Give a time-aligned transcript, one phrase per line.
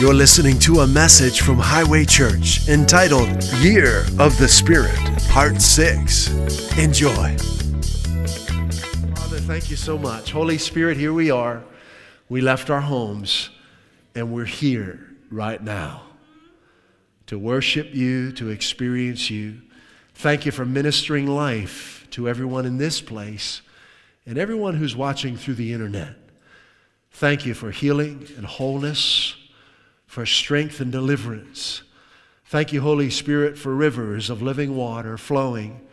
[0.00, 4.96] You're listening to a message from Highway Church entitled Year of the Spirit,
[5.28, 6.28] Part 6.
[6.78, 7.36] Enjoy.
[9.16, 10.30] Father, thank you so much.
[10.30, 11.64] Holy Spirit, here we are.
[12.28, 13.50] We left our homes
[14.14, 16.02] and we're here right now
[17.26, 19.62] to worship you, to experience you.
[20.14, 23.62] Thank you for ministering life to everyone in this place
[24.24, 26.14] and everyone who's watching through the internet.
[27.10, 29.34] Thank you for healing and wholeness
[30.08, 31.82] for strength and deliverance.
[32.46, 35.86] Thank you, Holy Spirit, for rivers of living water flowing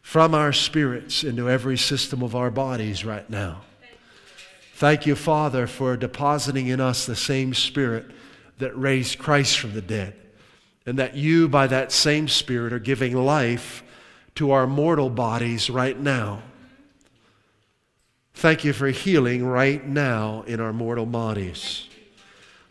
[0.00, 3.62] from our spirits into every system of our bodies right now.
[4.74, 8.06] Thank you, Father, for depositing in us the same Spirit
[8.58, 10.14] that raised Christ from the dead,
[10.86, 13.82] and that you, by that same Spirit, are giving life
[14.36, 16.42] to our mortal bodies right now.
[18.34, 21.88] Thank you for healing right now in our mortal bodies.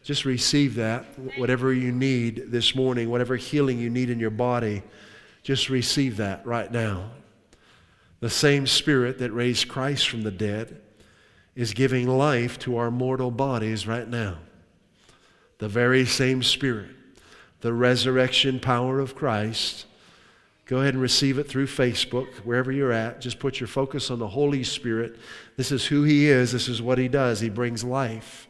[0.04, 1.06] Just receive that.
[1.38, 4.84] Whatever you need this morning, whatever healing you need in your body,
[5.44, 7.12] just receive that right now.
[8.20, 10.82] The same Spirit that raised Christ from the dead
[11.56, 14.38] is giving life to our mortal bodies right now.
[15.60, 16.92] The very same Spirit,
[17.62, 19.86] the resurrection power of Christ.
[20.66, 23.22] Go ahead and receive it through Facebook, wherever you're at.
[23.22, 25.18] Just put your focus on the Holy Spirit.
[25.58, 27.42] This is who He is, this is what He does.
[27.42, 28.48] He brings life.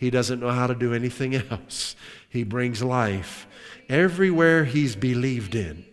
[0.00, 1.94] He doesn't know how to do anything else.
[2.30, 3.46] He brings life
[3.86, 5.84] everywhere he's believed in.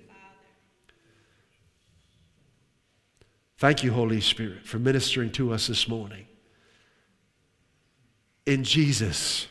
[3.57, 6.25] Thank you, Holy Spirit, for ministering to us this morning.
[8.45, 9.47] In Jesus'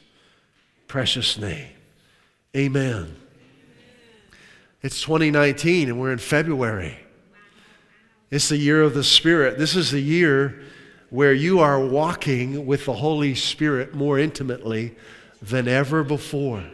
[0.89, 1.69] precious name,
[2.57, 3.15] amen.
[4.81, 6.99] It's 2019 and we're in February.
[8.31, 9.59] It's the year of the Spirit.
[9.59, 10.63] This is the year
[11.11, 14.95] where you are walking with the Holy Spirit more intimately
[15.41, 16.65] than ever before.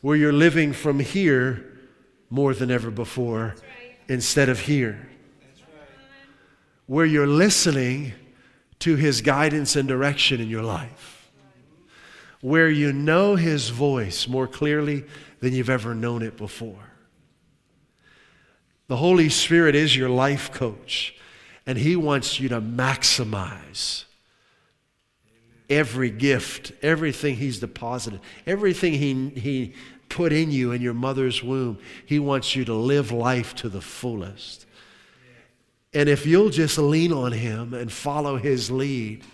[0.00, 1.78] Where you're living from here
[2.30, 3.56] more than ever before
[4.08, 5.08] instead of here.
[6.86, 8.12] Where you're listening
[8.80, 11.30] to His guidance and direction in your life.
[12.40, 15.04] Where you know His voice more clearly
[15.40, 16.90] than you've ever known it before.
[18.88, 21.14] The Holy Spirit is your life coach.
[21.66, 24.04] And He wants you to maximize
[25.68, 29.74] every gift, everything He's deposited, everything He, he
[30.08, 31.78] put in you in your mother's womb.
[32.04, 34.66] He wants you to live life to the fullest.
[35.92, 39.24] And if you'll just lean on Him and follow His lead,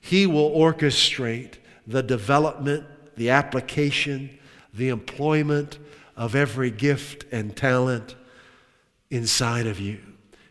[0.00, 1.54] He will orchestrate
[1.86, 2.84] the development,
[3.16, 4.38] the application,
[4.74, 5.78] the employment
[6.16, 8.14] of every gift and talent
[9.10, 10.00] inside of you.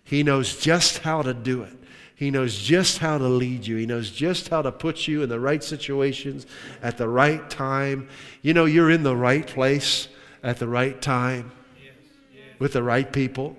[0.06, 1.74] He knows just how to do it.
[2.16, 3.76] He knows just how to lead you.
[3.76, 6.46] He knows just how to put you in the right situations
[6.82, 8.08] at the right time.
[8.42, 10.08] You know, you're in the right place
[10.42, 11.52] at the right time
[12.58, 13.58] with the right people.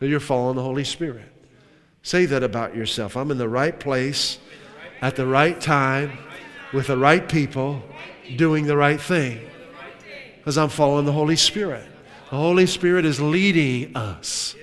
[0.00, 1.24] You're following the Holy Spirit.
[2.02, 3.16] Say that about yourself.
[3.16, 4.38] I'm in the right place
[5.00, 6.18] at the right time
[6.74, 7.82] with the right people
[8.36, 9.40] doing the right thing
[10.36, 11.86] because I'm following the Holy Spirit.
[12.28, 14.54] The Holy Spirit is leading us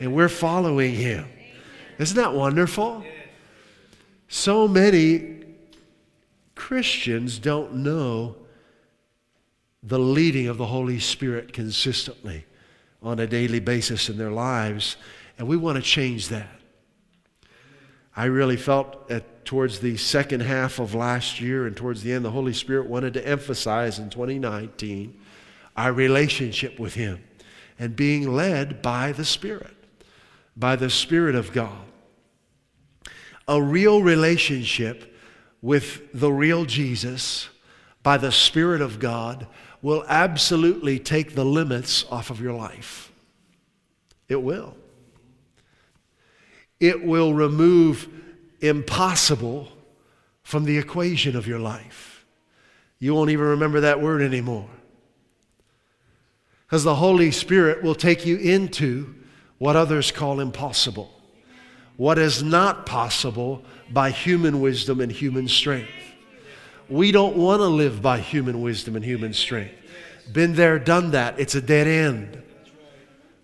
[0.00, 1.26] and we're following him.
[1.98, 3.04] Isn't that wonderful?
[4.28, 5.44] So many
[6.54, 8.36] Christians don't know
[9.82, 12.44] the leading of the Holy Spirit consistently
[13.02, 14.96] on a daily basis in their lives,
[15.38, 16.48] and we want to change that.
[18.16, 22.24] I really felt at, towards the second half of last year and towards the end,
[22.24, 25.20] the Holy Spirit wanted to emphasize in 2019
[25.76, 27.22] our relationship with Him
[27.78, 29.75] and being led by the Spirit
[30.56, 31.84] by the Spirit of God.
[33.48, 35.14] A real relationship
[35.62, 37.48] with the real Jesus
[38.02, 39.46] by the Spirit of God
[39.82, 43.12] will absolutely take the limits off of your life.
[44.28, 44.76] It will.
[46.80, 48.08] It will remove
[48.60, 49.68] impossible
[50.42, 52.24] from the equation of your life.
[52.98, 54.68] You won't even remember that word anymore.
[56.66, 59.14] Because the Holy Spirit will take you into
[59.58, 61.10] what others call impossible,
[61.96, 65.90] what is not possible by human wisdom and human strength.
[66.88, 69.74] We don't want to live by human wisdom and human strength.
[70.32, 71.38] Been there, done that.
[71.38, 72.42] It's a dead end.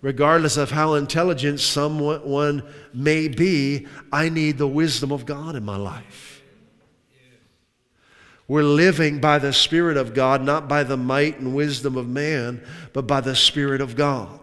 [0.00, 2.62] Regardless of how intelligent someone
[2.92, 6.42] may be, I need the wisdom of God in my life.
[8.48, 12.62] We're living by the Spirit of God, not by the might and wisdom of man,
[12.92, 14.40] but by the Spirit of God.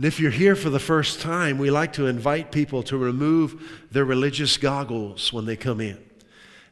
[0.00, 3.86] And if you're here for the first time, we like to invite people to remove
[3.90, 5.98] their religious goggles when they come in.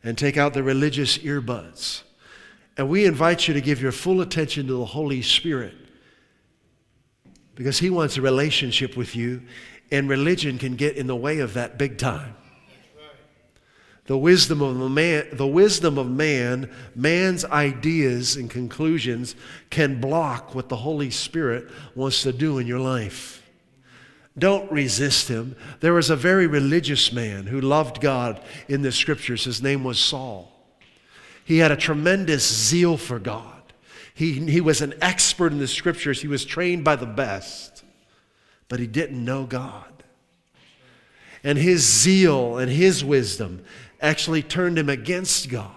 [0.02, 2.04] and take out their religious earbuds.
[2.78, 5.75] And we invite you to give your full attention to the Holy Spirit
[7.54, 9.42] because He wants a relationship with you,
[9.90, 12.34] and religion can get in the way of that big time.
[14.08, 19.37] The wisdom of man, the wisdom of man, man's ideas and conclusions
[19.69, 23.43] can block what the Holy Spirit wants to do in your life.
[24.38, 25.56] Don't resist him.
[25.81, 29.44] There was a very religious man who loved God in the scriptures.
[29.44, 30.50] His name was Saul.
[31.44, 33.75] He had a tremendous zeal for God.
[34.14, 36.22] He, he was an expert in the scriptures.
[36.22, 37.84] He was trained by the best,
[38.70, 39.84] but he didn't know God.
[41.44, 43.64] And his zeal and his wisdom
[44.00, 45.73] actually turned him against God.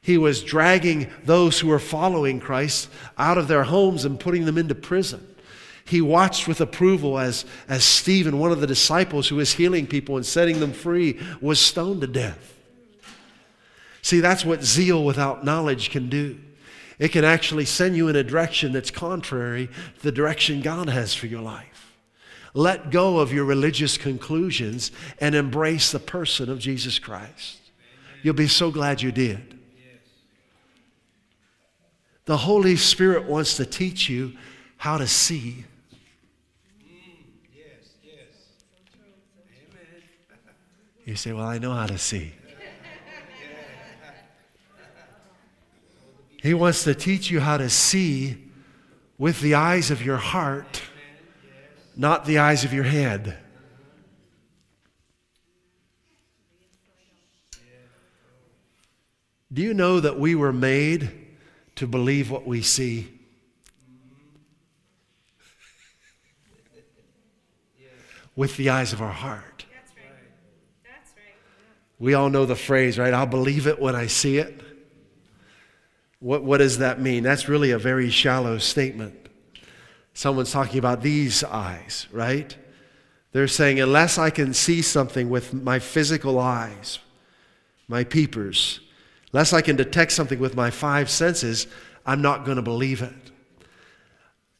[0.00, 2.88] He was dragging those who were following Christ
[3.18, 5.34] out of their homes and putting them into prison.
[5.84, 10.16] He watched with approval as, as Stephen, one of the disciples who was healing people
[10.16, 12.54] and setting them free, was stoned to death.
[14.02, 16.38] See, that's what zeal without knowledge can do.
[16.98, 19.68] It can actually send you in a direction that's contrary
[19.98, 21.85] to the direction God has for your life.
[22.56, 27.58] Let go of your religious conclusions and embrace the person of Jesus Christ.
[28.22, 29.58] You'll be so glad you did.
[32.24, 34.32] The Holy Spirit wants to teach you
[34.78, 35.66] how to see.
[41.04, 42.32] You say, Well, I know how to see.
[46.42, 48.38] He wants to teach you how to see
[49.18, 50.80] with the eyes of your heart
[51.96, 53.38] not the eyes of your head.
[59.52, 61.10] Do you know that we were made
[61.76, 63.12] to believe what we see?
[68.34, 69.64] With the eyes of our heart.
[69.72, 70.04] That's right.
[70.84, 71.34] That's right.
[71.98, 73.14] We all know the phrase, right?
[73.14, 74.60] I'll believe it when I see it.
[76.18, 77.22] What, what does that mean?
[77.22, 79.25] That's really a very shallow statement.
[80.16, 82.56] Someone's talking about these eyes, right?
[83.32, 87.00] They're saying, unless I can see something with my physical eyes,
[87.86, 88.80] my peepers,
[89.34, 91.66] unless I can detect something with my five senses,
[92.06, 93.12] I'm not going to believe it.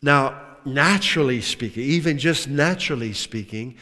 [0.02, 3.78] Now, naturally speaking, even just naturally speaking,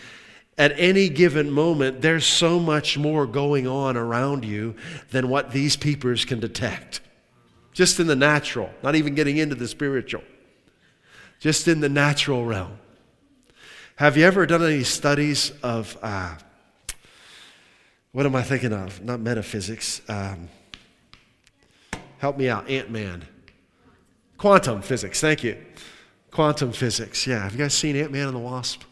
[0.57, 4.77] at any given moment, there's so much more going on around you
[5.11, 7.01] than what these peepers can detect.
[7.73, 10.23] Just in the natural, not even getting into the spiritual
[11.45, 12.79] just in the natural realm.
[13.97, 16.37] Have you ever done any studies of, uh,
[18.13, 19.05] what am I thinking of?
[19.05, 20.01] Not metaphysics.
[20.09, 20.49] Um,
[22.17, 23.27] help me out, Ant Man.
[24.39, 25.59] Quantum physics, thank you.
[26.31, 27.43] Quantum physics, yeah.
[27.43, 28.83] Have you guys seen Ant Man and the Wasp?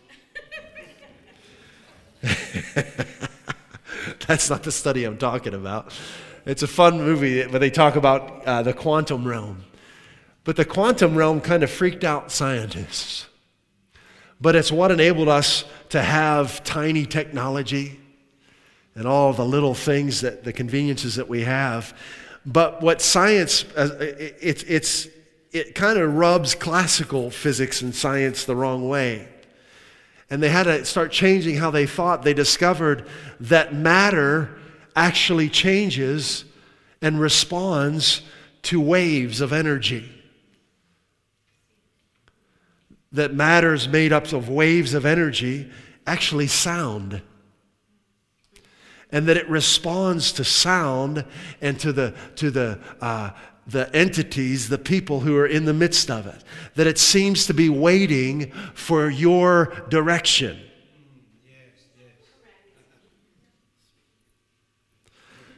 [4.26, 5.90] That's not the study I'm talking about.
[6.44, 9.64] It's a fun movie, but they talk about uh, the quantum realm.
[10.44, 13.26] But the quantum realm kind of freaked out scientists.
[14.40, 18.00] But it's what enabled us to have tiny technology
[18.96, 21.96] and all the little things that the conveniences that we have.
[22.44, 25.06] But what science, uh, it, it's,
[25.52, 29.28] it kind of rubs classical physics and science the wrong way.
[30.28, 32.24] And they had to start changing how they thought.
[32.24, 33.06] They discovered
[33.38, 34.58] that matter
[34.96, 36.44] actually changes
[37.00, 38.22] and responds
[38.62, 40.21] to waves of energy
[43.12, 45.70] that matters made up of waves of energy
[46.06, 47.22] actually sound.
[49.10, 51.24] And that it responds to sound
[51.60, 53.30] and to the, to the, uh,
[53.66, 56.42] the entities, the people who are in the midst of it.
[56.74, 60.58] That it seems to be waiting for your direction.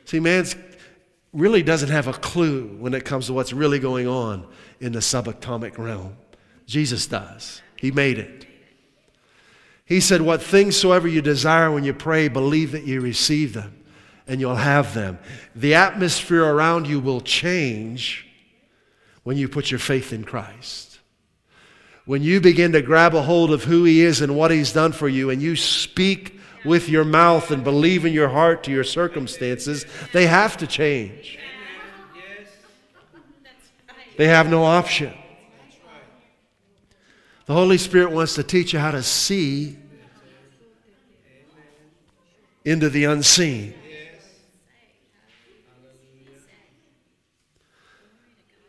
[0.05, 0.45] See, man
[1.33, 4.47] really doesn't have a clue when it comes to what's really going on
[4.81, 6.17] in the subatomic realm.
[6.67, 7.63] Jesus does.
[7.77, 8.47] He made it.
[9.85, 13.85] He said, What things soever you desire when you pray, believe that you receive them
[14.27, 15.19] and you'll have them.
[15.55, 18.27] The atmosphere around you will change
[19.23, 20.99] when you put your faith in Christ.
[22.07, 24.93] When you begin to grab a hold of who He is and what He's done
[24.93, 28.85] for you, and you speak with your mouth and believe in your heart to your
[28.85, 31.39] circumstances, they have to change.
[34.17, 35.13] They have no option.
[37.47, 39.77] The Holy Spirit wants to teach you how to see
[42.65, 43.75] into the unseen.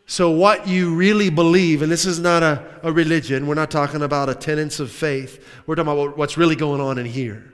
[0.08, 4.02] So, what you really believe, and this is not a, a religion, we're not talking
[4.02, 7.52] about a tenets of faith, we're talking about what's really going on in here.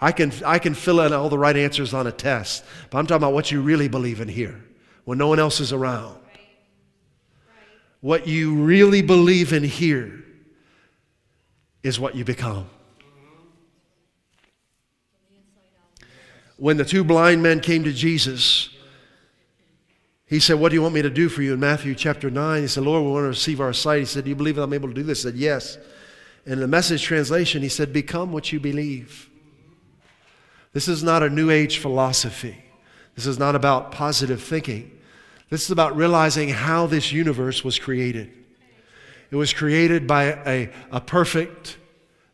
[0.00, 3.06] I can, I can fill in all the right answers on a test, but I'm
[3.06, 4.64] talking about what you really believe in here
[5.04, 6.18] when no one else is around.
[8.00, 10.23] What you really believe in here
[11.84, 12.68] is what you become.
[16.56, 18.70] When the two blind men came to Jesus,
[20.26, 21.52] he said, What do you want me to do for you?
[21.52, 23.98] In Matthew chapter 9, he said, Lord, we want to receive our sight.
[24.00, 25.22] He said, Do you believe that I'm able to do this?
[25.22, 25.78] He said, Yes.
[26.46, 29.28] In the message translation, he said, Become what you believe.
[30.72, 32.64] This is not a New Age philosophy.
[33.14, 34.90] This is not about positive thinking.
[35.50, 38.32] This is about realizing how this universe was created.
[39.30, 41.76] It was created by a, a perfect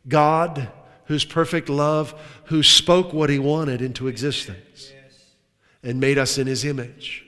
[0.07, 0.69] God
[1.05, 2.13] whose perfect love,
[2.45, 4.93] who spoke what he wanted into existence
[5.83, 7.25] and made us in his image.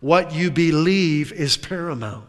[0.00, 2.26] What you believe is paramount.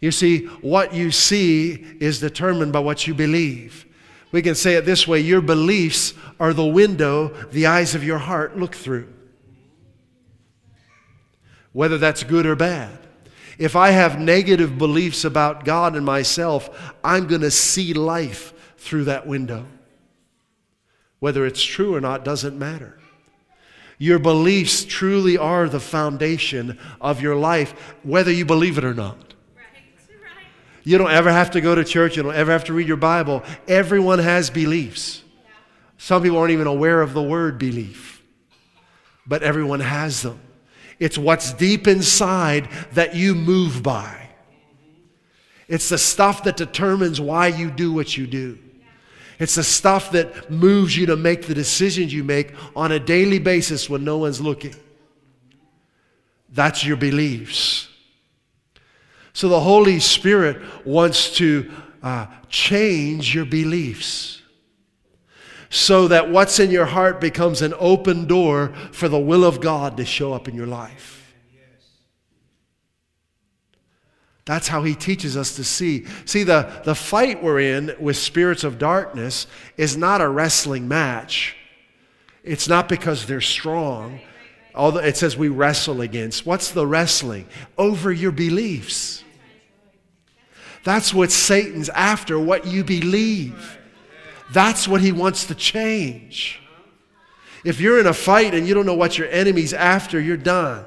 [0.00, 3.86] You see, what you see is determined by what you believe.
[4.32, 8.18] We can say it this way your beliefs are the window the eyes of your
[8.18, 9.12] heart look through,
[11.72, 13.03] whether that's good or bad.
[13.58, 19.04] If I have negative beliefs about God and myself, I'm going to see life through
[19.04, 19.66] that window.
[21.20, 22.98] Whether it's true or not doesn't matter.
[23.98, 29.34] Your beliefs truly are the foundation of your life, whether you believe it or not.
[30.82, 32.16] You don't ever have to go to church.
[32.16, 33.42] You don't ever have to read your Bible.
[33.66, 35.22] Everyone has beliefs.
[35.96, 38.22] Some people aren't even aware of the word belief,
[39.26, 40.38] but everyone has them.
[40.98, 44.28] It's what's deep inside that you move by.
[45.68, 48.58] It's the stuff that determines why you do what you do.
[49.38, 53.38] It's the stuff that moves you to make the decisions you make on a daily
[53.38, 54.74] basis when no one's looking.
[56.50, 57.88] That's your beliefs.
[59.32, 61.68] So the Holy Spirit wants to
[62.02, 64.42] uh, change your beliefs
[65.74, 69.96] so that what's in your heart becomes an open door for the will of God
[69.96, 71.34] to show up in your life.
[74.44, 76.06] That's how he teaches us to see.
[76.26, 81.56] See, the, the fight we're in with spirits of darkness is not a wrestling match.
[82.44, 84.20] It's not because they're strong.
[84.76, 86.46] Although it says we wrestle against.
[86.46, 87.46] What's the wrestling?
[87.76, 89.24] Over your beliefs.
[90.84, 93.78] That's what Satan's after, what you believe.
[94.52, 96.60] That's what he wants to change.
[97.64, 100.84] If you're in a fight and you don't know what your enemy's after, you're done.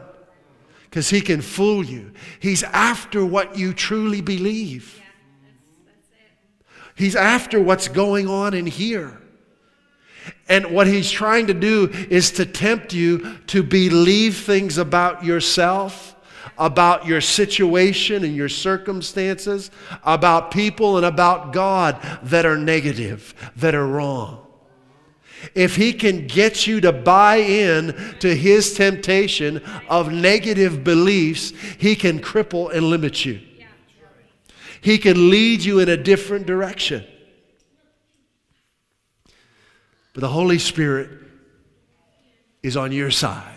[0.85, 2.11] Because he can fool you.
[2.39, 5.01] He's after what you truly believe.
[6.95, 9.21] He's after what's going on in here.
[10.49, 16.15] And what he's trying to do is to tempt you to believe things about yourself
[16.57, 19.71] about your situation and your circumstances,
[20.03, 24.45] about people and about God that are negative, that are wrong.
[25.53, 31.95] If he can get you to buy in to his temptation of negative beliefs, he
[31.95, 33.41] can cripple and limit you.
[34.81, 37.05] He can lead you in a different direction.
[40.13, 41.09] But the Holy Spirit
[42.63, 43.56] is on your side.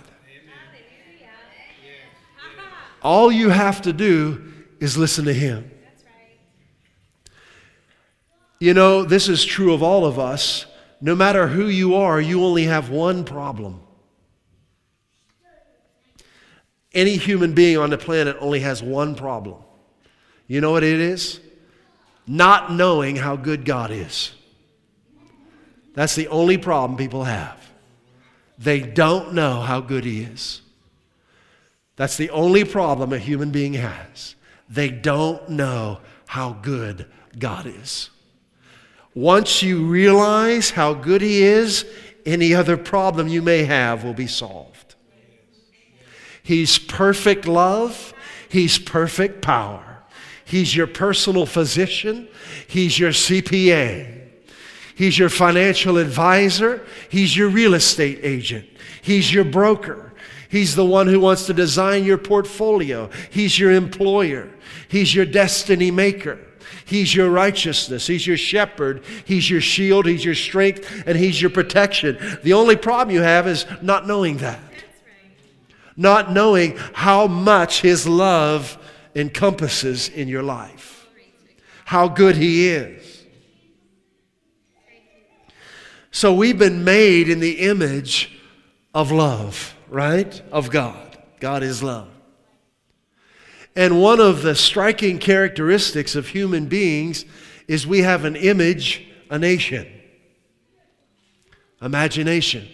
[3.03, 5.71] All you have to do is listen to Him.
[8.59, 10.67] You know, this is true of all of us.
[11.01, 13.81] No matter who you are, you only have one problem.
[16.93, 19.63] Any human being on the planet only has one problem.
[20.47, 21.41] You know what it is?
[22.27, 24.33] Not knowing how good God is.
[25.95, 27.57] That's the only problem people have.
[28.59, 30.61] They don't know how good He is.
[32.01, 34.35] That's the only problem a human being has.
[34.71, 37.05] They don't know how good
[37.39, 38.09] God is.
[39.15, 41.85] Once you realize how good He is,
[42.25, 44.95] any other problem you may have will be solved.
[46.43, 48.15] He's perfect love,
[48.49, 50.03] He's perfect power.
[50.47, 52.29] He's your personal physician,
[52.67, 54.27] He's your CPA,
[54.95, 58.67] He's your financial advisor, He's your real estate agent,
[59.03, 60.10] He's your broker.
[60.51, 63.09] He's the one who wants to design your portfolio.
[63.31, 64.51] He's your employer.
[64.89, 66.41] He's your destiny maker.
[66.85, 68.09] He's your righteousness.
[68.09, 69.05] He's your shepherd.
[69.25, 70.07] He's your shield.
[70.07, 71.05] He's your strength.
[71.07, 72.19] And He's your protection.
[72.43, 74.59] The only problem you have is not knowing that.
[75.97, 78.77] Not knowing how much His love
[79.15, 81.07] encompasses in your life.
[81.85, 83.25] How good He is.
[86.11, 88.37] So we've been made in the image
[88.93, 91.19] of love right, of God.
[91.41, 92.09] God is love.
[93.77, 97.25] And one of the striking characteristics of human beings
[97.69, 99.87] is we have an image, a nation.
[101.81, 102.69] Imagination.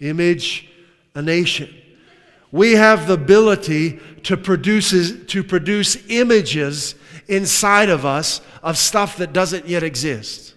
[0.00, 0.68] Image
[1.14, 1.74] a nation.
[2.50, 6.94] We have the ability to produce, to produce images
[7.28, 10.54] inside of us of stuff that doesn't yet exist.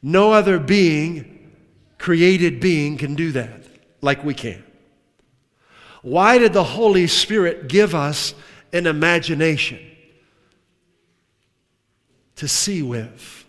[0.00, 1.33] No other being,
[2.04, 3.62] created being, can do that
[4.02, 4.62] like we can.
[6.02, 8.34] Why did the Holy Spirit give us
[8.74, 9.80] an imagination
[12.36, 13.46] to see with?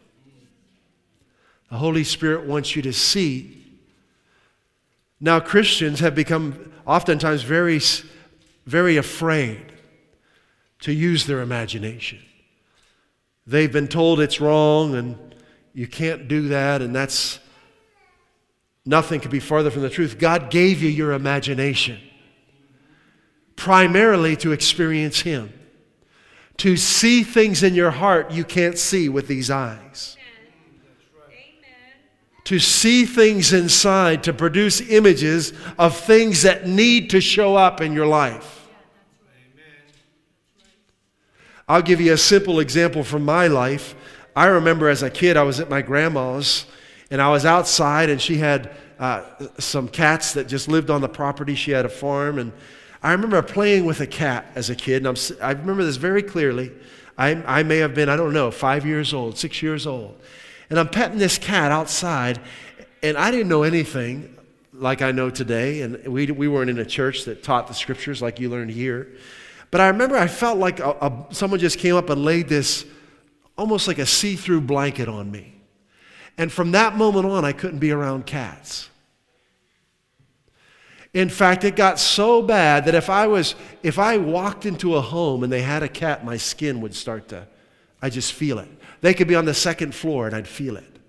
[1.70, 3.62] The Holy Spirit wants you to see.
[5.20, 7.82] Now, Christians have become oftentimes very,
[8.66, 9.74] very afraid
[10.80, 12.20] to use their imagination.
[13.46, 15.36] They've been told it's wrong and
[15.74, 17.40] you can't do that, and that's
[18.86, 20.18] nothing could be farther from the truth.
[20.20, 22.00] God gave you your imagination
[23.56, 25.52] primarily to experience Him,
[26.58, 30.18] to see things in your heart you can't see with these eyes.
[32.46, 37.92] To see things inside, to produce images of things that need to show up in
[37.92, 38.68] your life.
[41.68, 43.96] I'll give you a simple example from my life.
[44.36, 46.66] I remember as a kid, I was at my grandma's
[47.16, 49.24] and I was outside, and she had uh,
[49.58, 51.56] some cats that just lived on the property.
[51.56, 52.52] She had a farm, and
[53.02, 56.22] I remember playing with a cat as a kid, and I'm, I remember this very
[56.22, 56.74] clearly.
[57.18, 60.20] I, I may have been, I don't know, five years old, six years old.
[60.70, 62.42] And I'm petting this cat outside,
[63.02, 64.36] and I didn't know anything
[64.74, 65.84] like I know today.
[65.84, 69.14] And we, we weren't in a church that taught the scriptures like you learned here.
[69.72, 72.86] But I remember I felt like a, a, someone just came up and laid this
[73.58, 75.55] almost like a see through blanket on me.
[76.38, 78.90] And from that moment on, I couldn't be around cats.
[81.14, 85.02] In fact, it got so bad that if I was if I walked into a
[85.02, 87.48] home and they had a cat, my skin would start to
[88.02, 88.68] I just feel it.
[89.00, 91.00] They could be on the second floor and I'd feel it.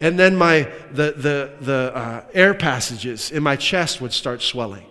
[0.00, 0.62] And then my
[0.92, 4.86] the the the uh, air passages in my chest would start swelling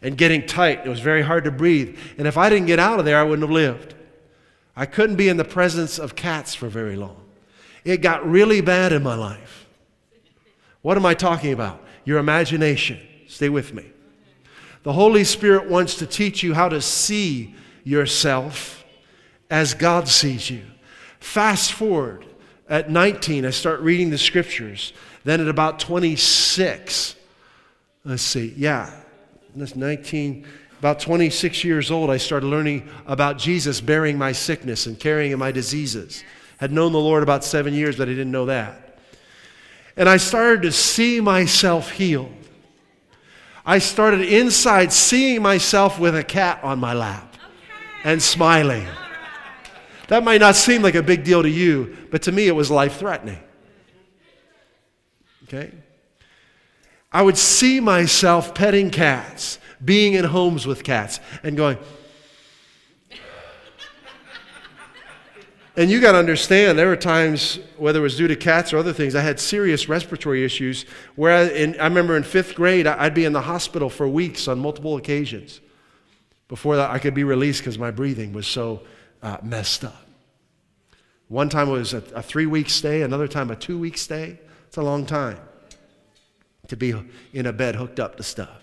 [0.00, 0.86] and getting tight.
[0.86, 1.98] It was very hard to breathe.
[2.16, 3.94] And if I didn't get out of there, I wouldn't have lived.
[4.74, 7.25] I couldn't be in the presence of cats for very long.
[7.86, 9.64] It got really bad in my life.
[10.82, 11.80] What am I talking about?
[12.04, 12.98] Your imagination.
[13.28, 13.86] Stay with me.
[14.82, 18.84] The Holy Spirit wants to teach you how to see yourself
[19.48, 20.62] as God sees you.
[21.20, 22.26] Fast forward
[22.68, 24.92] at 19, I start reading the scriptures.
[25.22, 27.14] Then at about 26,
[28.04, 29.00] let's see, yeah,
[29.54, 30.44] that's 19,
[30.80, 35.52] about 26 years old, I started learning about Jesus bearing my sickness and carrying my
[35.52, 36.24] diseases.
[36.58, 38.98] Had known the Lord about seven years, but I didn't know that.
[39.96, 42.32] And I started to see myself healed.
[43.64, 47.36] I started inside seeing myself with a cat on my lap
[48.04, 48.86] and smiling.
[50.08, 52.70] That might not seem like a big deal to you, but to me it was
[52.70, 53.40] life threatening.
[55.44, 55.72] Okay?
[57.10, 61.78] I would see myself petting cats, being in homes with cats, and going,
[65.78, 68.78] And you got to understand, there were times, whether it was due to cats or
[68.78, 70.86] other things, I had serious respiratory issues.
[71.16, 74.48] Where I, in, I remember in fifth grade, I'd be in the hospital for weeks
[74.48, 75.60] on multiple occasions
[76.48, 78.84] before I could be released because my breathing was so
[79.22, 80.06] uh, messed up.
[81.28, 84.38] One time it was a, a three week stay, another time a two week stay.
[84.68, 85.38] It's a long time
[86.68, 86.94] to be
[87.34, 88.62] in a bed hooked up to stuff.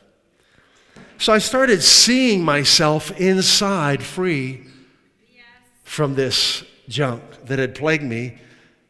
[1.19, 4.63] So I started seeing myself inside free
[5.31, 5.45] yes.
[5.83, 8.37] from this junk that had plagued me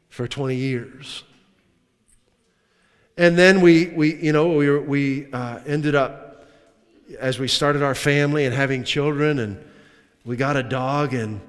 [0.09, 1.23] for 20 years.
[3.17, 6.47] And then we, we you know, we, we uh, ended up,
[7.19, 9.63] as we started our family and having children, and
[10.25, 11.39] we got a dog, and,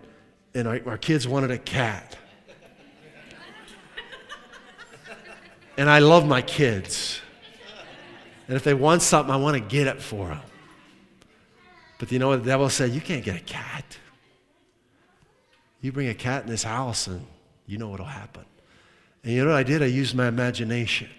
[0.55, 2.17] and our, our kids wanted a cat.
[5.79, 7.21] and I love my kids.
[8.47, 10.41] And if they want something, I want to get it for them.
[11.99, 12.91] But you know what the devil said?
[12.91, 13.99] You can't get a cat.
[15.85, 17.27] You bring a cat in this house and
[17.67, 18.47] you know what'll happen.
[19.23, 19.83] And you know what I did?
[19.83, 21.11] I used my imagination.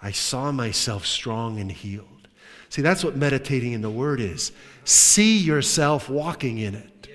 [0.00, 2.28] I saw myself strong and healed.
[2.68, 4.52] See, that's what meditating in the Word is.
[4.84, 7.08] See yourself walking in it.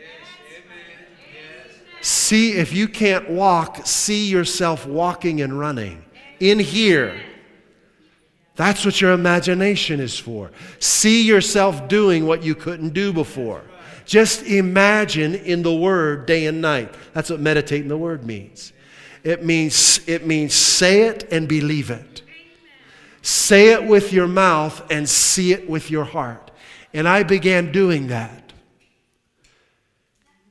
[2.02, 6.04] See, if you can't walk, see yourself walking and running
[6.42, 7.22] in here.
[8.58, 10.52] That's what your imagination is for.
[10.80, 13.64] See yourself doing what you couldn't do before.
[14.10, 16.92] Just imagine in the Word day and night.
[17.14, 18.74] That's what meditate in the Word means.
[19.24, 22.24] It means, it means say it and believe it.
[23.22, 26.50] Say it with your mouth and see it with your heart.
[26.92, 28.52] And I began doing that.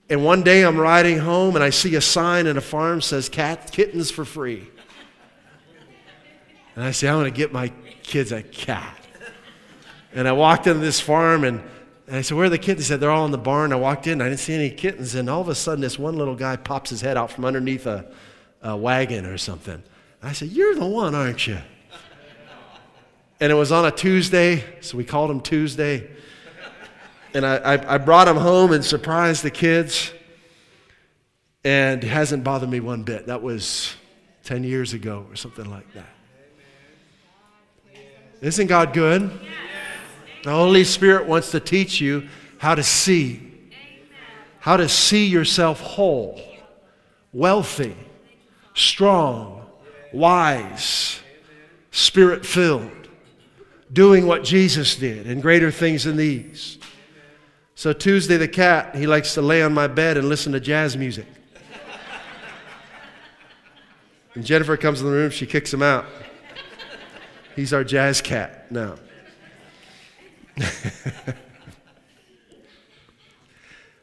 [0.08, 3.28] And one day I'm riding home and I see a sign in a farm says
[3.28, 4.68] cat kittens for free.
[6.76, 7.72] And I say, I'm going to get my
[8.04, 9.04] kids a cat.
[10.14, 11.60] And I walked into this farm and,
[12.08, 12.88] and I said, Where are the kittens?
[12.88, 13.70] They said, They're all in the barn.
[13.72, 15.14] I walked in, I didn't see any kittens.
[15.14, 17.86] And all of a sudden, this one little guy pops his head out from underneath
[17.86, 18.10] a,
[18.62, 19.82] a wagon or something.
[20.22, 21.58] I said, You're the one, aren't you?
[23.40, 26.10] And it was on a Tuesday, so we called him Tuesday.
[27.34, 30.12] And I, I, I brought him home and surprised the kids.
[31.62, 33.26] And it hasn't bothered me one bit.
[33.26, 33.94] That was
[34.44, 36.08] 10 years ago or something like that.
[38.40, 39.30] Isn't God good?
[40.44, 43.70] The Holy Spirit wants to teach you how to see,
[44.60, 46.40] how to see yourself whole,
[47.32, 47.96] wealthy,
[48.74, 49.66] strong,
[50.12, 51.20] wise,
[51.90, 53.08] spirit filled,
[53.92, 56.78] doing what Jesus did and greater things than these.
[57.74, 60.96] So, Tuesday the cat, he likes to lay on my bed and listen to jazz
[60.96, 61.26] music.
[64.34, 66.06] And Jennifer comes in the room, she kicks him out.
[67.56, 68.96] He's our jazz cat now.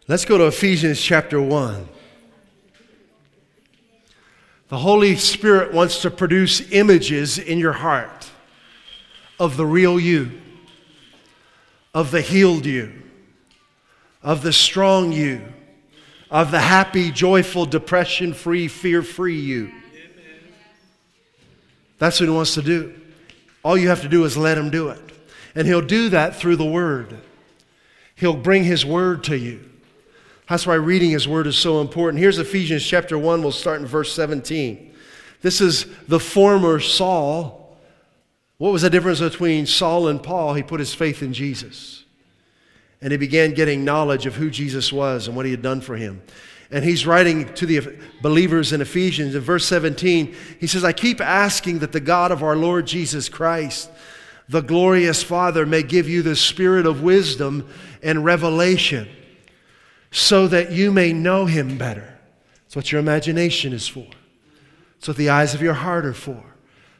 [0.08, 1.89] Let's go to Ephesians chapter 1.
[4.70, 8.30] The Holy Spirit wants to produce images in your heart
[9.39, 10.32] of the real you,
[11.94, 13.04] of the healed you,
[14.24, 15.41] of the strong you,
[16.32, 19.72] of the happy, joyful, depression free, fear free you.
[22.00, 22.94] That's what He wants to do.
[23.63, 25.05] All you have to do is let Him do it.
[25.56, 27.18] And He'll do that through the Word.
[28.15, 29.62] He'll bring His Word to you.
[30.50, 32.22] That's why reading His Word is so important.
[32.22, 33.41] Here's Ephesians chapter 1.
[33.41, 34.94] We'll start in verse 17.
[35.41, 37.78] This is the former Saul.
[38.58, 40.54] What was the difference between Saul and Paul?
[40.54, 42.04] He put his faith in Jesus.
[43.02, 45.96] And he began getting knowledge of who Jesus was and what he had done for
[45.96, 46.22] him.
[46.72, 49.36] And he's writing to the believers in Ephesians.
[49.36, 53.30] In verse 17, he says, I keep asking that the God of our Lord Jesus
[53.30, 53.91] Christ,
[54.48, 57.68] the glorious Father, may give you the spirit of wisdom
[58.04, 59.08] and revelation
[60.12, 62.18] so that you may know him better.
[62.64, 64.08] That's what your imagination is for.
[64.96, 66.44] That's what the eyes of your heart are for.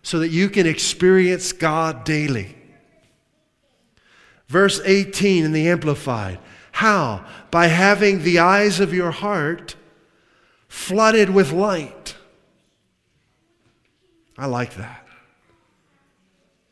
[0.02, 2.56] So that you can experience God daily.
[4.48, 6.40] Verse 18 in the Amplified.
[6.72, 7.26] How?
[7.52, 9.76] By having the eyes of your heart
[10.68, 12.16] flooded with light.
[14.38, 15.05] I like that.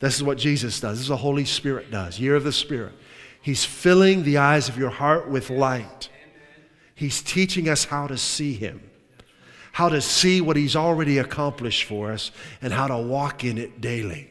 [0.04, 0.98] This is what Jesus does.
[0.98, 2.20] This is what the Holy Spirit does.
[2.20, 2.92] Year of the Spirit.
[3.42, 6.10] He's filling the eyes of your heart with light.
[6.94, 8.82] He's teaching us how to see Him,
[9.72, 13.80] how to see what He's already accomplished for us, and how to walk in it
[13.80, 14.30] daily.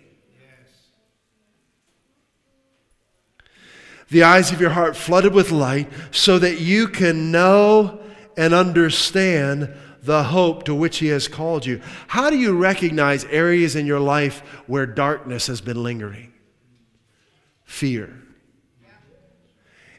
[4.10, 7.98] the eyes of your heart flooded with light so that you can know
[8.36, 11.80] and understand the hope to which He has called you.
[12.08, 16.32] How do you recognize areas in your life where darkness has been lingering?
[17.64, 18.18] Fear.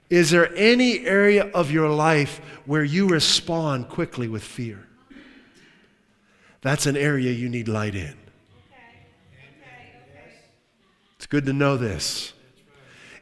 [0.09, 4.87] Is there any area of your life where you respond quickly with fear?
[6.61, 8.15] That's an area you need light in.
[11.17, 12.33] It's good to know this.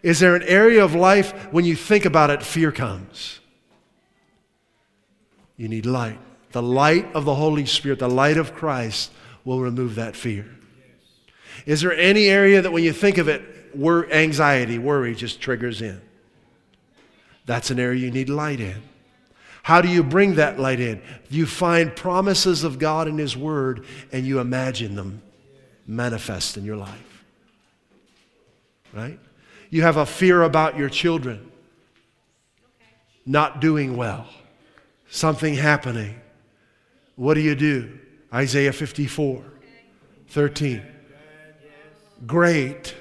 [0.03, 3.39] Is there an area of life when you think about it, fear comes?
[5.55, 6.19] You need light.
[6.51, 9.11] The light of the Holy Spirit, the light of Christ,
[9.45, 10.45] will remove that fear.
[11.65, 15.81] Is there any area that when you think of it, wor- anxiety, worry just triggers
[15.81, 16.01] in?
[17.45, 18.81] That's an area you need light in.
[19.63, 21.01] How do you bring that light in?
[21.29, 25.21] You find promises of God in His Word and you imagine them
[25.85, 27.23] manifest in your life.
[28.93, 29.19] Right?
[29.69, 31.51] You have a fear about your children
[33.25, 34.27] not doing well,
[35.09, 36.20] something happening.
[37.21, 37.99] What do you do?
[38.33, 39.43] Isaiah 54
[40.29, 40.81] 13.
[42.25, 42.95] Great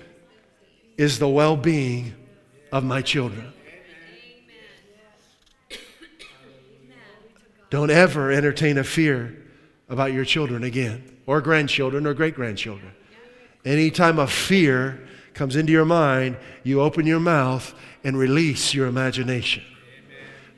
[0.98, 2.12] is the well being
[2.70, 3.50] of my children.
[7.70, 9.42] Don't ever entertain a fear
[9.88, 12.92] about your children again, or grandchildren, or great grandchildren.
[13.64, 15.00] Anytime a fear
[15.32, 17.72] comes into your mind, you open your mouth
[18.04, 19.62] and release your imagination.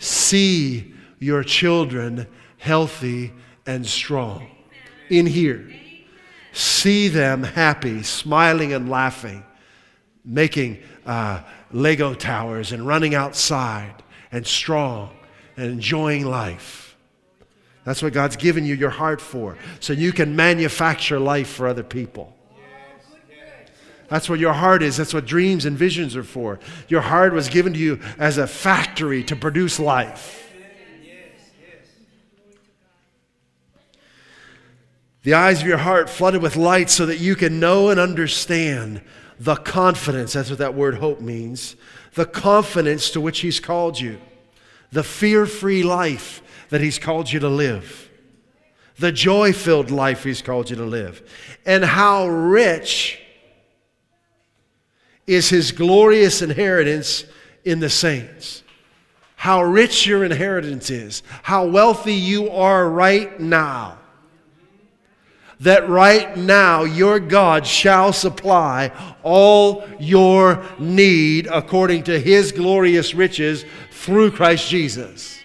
[0.01, 2.27] See your children
[2.59, 3.33] healthy
[3.66, 4.51] and strong
[5.09, 5.70] in here.
[6.53, 9.44] See them happy, smiling and laughing,
[10.25, 15.11] making uh, Lego towers and running outside and strong
[15.57, 16.96] and enjoying life.
[17.85, 21.83] That's what God's given you your heart for, so you can manufacture life for other
[21.83, 22.37] people.
[24.09, 24.98] That's what your heart is.
[24.98, 26.61] That's what dreams and visions are for.
[26.88, 30.41] Your heart was given to you as a factory to produce life.
[35.22, 39.02] The eyes of your heart flooded with light so that you can know and understand
[39.38, 40.32] the confidence.
[40.32, 41.76] That's what that word hope means.
[42.14, 44.18] The confidence to which He's called you,
[44.90, 48.11] the fear free life that He's called you to live,
[48.98, 51.22] the joy filled life He's called you to live,
[51.64, 53.20] and how rich
[55.26, 57.24] is His glorious inheritance
[57.64, 58.64] in the saints.
[59.37, 63.98] How rich your inheritance is, how wealthy you are right now
[65.62, 68.90] that right now your God shall supply
[69.22, 75.38] all your need according to his glorious riches through Christ Jesus.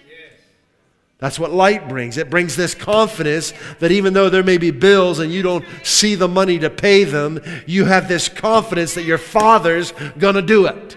[1.18, 2.16] That's what light brings.
[2.16, 6.14] It brings this confidence that even though there may be bills and you don't see
[6.14, 10.66] the money to pay them, you have this confidence that your Father's going to do
[10.66, 10.96] it.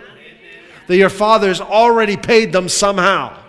[0.88, 3.41] That your Father's already paid them somehow.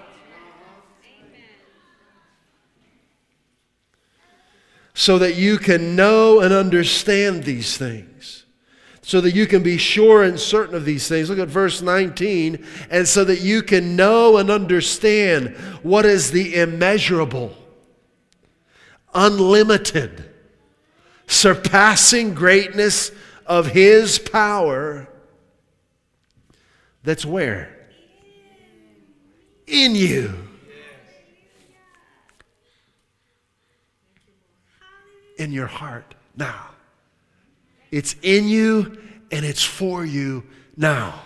[4.94, 8.44] So that you can know and understand these things.
[9.04, 11.28] So that you can be sure and certain of these things.
[11.28, 12.64] Look at verse 19.
[12.90, 17.56] And so that you can know and understand what is the immeasurable,
[19.12, 20.30] unlimited,
[21.26, 23.10] surpassing greatness
[23.44, 25.08] of His power.
[27.02, 27.76] That's where?
[29.66, 30.51] In you
[35.42, 36.70] in your heart now.
[37.90, 38.96] It's in you
[39.30, 40.44] and it's for you
[40.76, 41.20] now.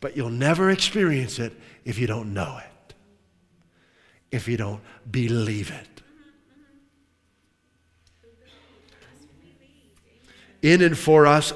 [0.00, 1.52] But you'll never experience it
[1.84, 2.94] if you don't know it,
[4.30, 5.86] if you don't believe it.
[10.62, 11.52] In and for us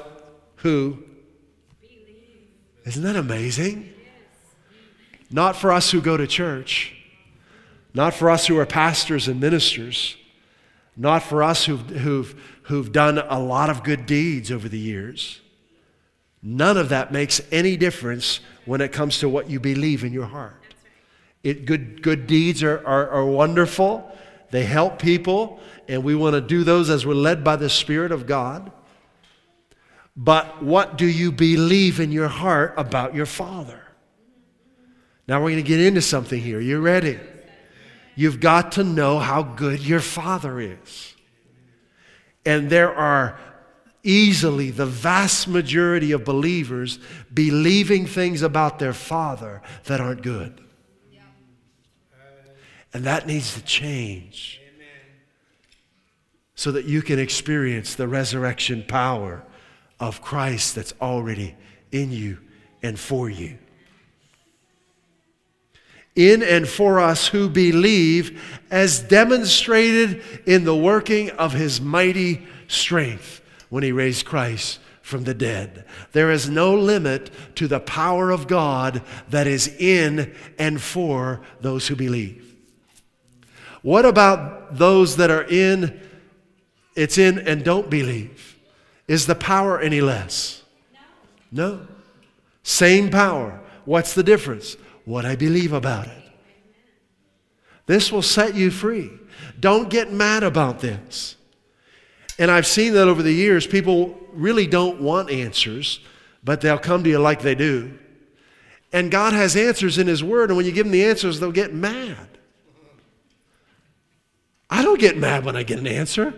[0.57, 1.03] who?
[2.85, 3.91] Isn't that amazing?
[5.29, 6.95] Not for us who go to church,
[7.93, 10.17] not for us who are pastors and ministers
[10.97, 15.41] not for us who've, who've, who've done a lot of good deeds over the years.
[16.41, 20.25] None of that makes any difference when it comes to what you believe in your
[20.25, 20.61] heart.
[21.43, 24.09] It, good, good deeds are, are, are wonderful,
[24.51, 28.11] they help people, and we want to do those as we're led by the Spirit
[28.11, 28.71] of God.
[30.15, 33.81] But what do you believe in your heart about your Father?
[35.27, 36.59] Now we're going to get into something here.
[36.59, 37.19] You ready?
[38.15, 41.15] You've got to know how good your Father is.
[42.45, 43.37] And there are
[44.03, 46.99] easily the vast majority of believers
[47.33, 50.61] believing things about their Father that aren't good.
[52.93, 54.61] And that needs to change
[56.53, 59.43] so that you can experience the resurrection power
[59.99, 61.55] of Christ that's already
[61.91, 62.37] in you
[62.81, 63.57] and for you
[66.15, 73.41] in and for us who believe, as demonstrated in the working of his mighty strength
[73.69, 75.85] when he raised Christ from the dead.
[76.13, 81.87] There is no limit to the power of God that is in and for those
[81.87, 82.55] who believe.
[83.81, 85.99] What about those that are in,
[86.95, 88.57] it's in and don't believe?
[89.07, 90.63] Is the power any less?
[91.51, 91.75] No.
[91.75, 91.87] no.
[92.63, 93.61] Same power.
[93.85, 94.75] What's the difference?
[95.05, 96.23] What I believe about it.
[97.85, 99.11] This will set you free.
[99.59, 101.35] Don't get mad about this.
[102.37, 103.65] And I've seen that over the years.
[103.65, 105.99] People really don't want answers,
[106.43, 107.97] but they'll come to you like they do.
[108.91, 111.51] And God has answers in His Word, and when you give them the answers, they'll
[111.51, 112.29] get mad.
[114.69, 116.33] I don't get mad when I get an answer,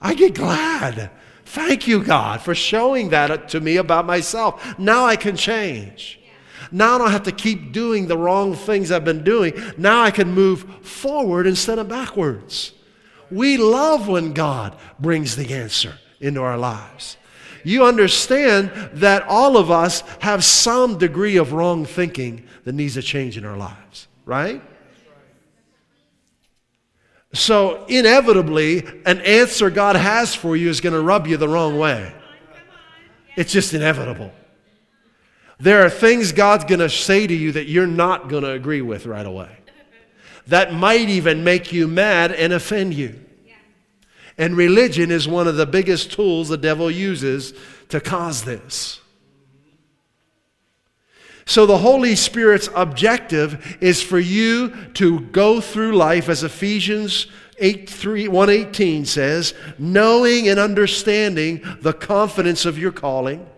[0.00, 1.10] I get glad.
[1.44, 4.78] Thank you, God, for showing that to me about myself.
[4.78, 6.20] Now I can change.
[6.74, 9.54] Now I don't have to keep doing the wrong things I've been doing.
[9.78, 12.72] Now I can move forward instead of backwards.
[13.30, 17.16] We love when God brings the answer into our lives.
[17.62, 23.02] You understand that all of us have some degree of wrong thinking that needs a
[23.02, 24.60] change in our lives, right?
[27.32, 31.78] So, inevitably, an answer God has for you is going to rub you the wrong
[31.78, 32.12] way.
[33.36, 34.32] It's just inevitable.
[35.64, 38.82] There are things God's going to say to you that you're not going to agree
[38.82, 39.48] with right away.
[40.48, 43.18] That might even make you mad and offend you.
[44.36, 47.54] And religion is one of the biggest tools the devil uses
[47.88, 49.00] to cause this.
[51.46, 57.26] So the Holy Spirit's objective is for you to go through life as Ephesians
[57.58, 63.48] 8, 3, 118 says, knowing and understanding the confidence of your calling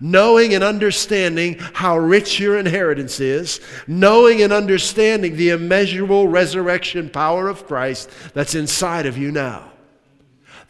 [0.00, 7.48] knowing and understanding how rich your inheritance is, knowing and understanding the immeasurable resurrection power
[7.48, 9.72] of Christ that's inside of you now.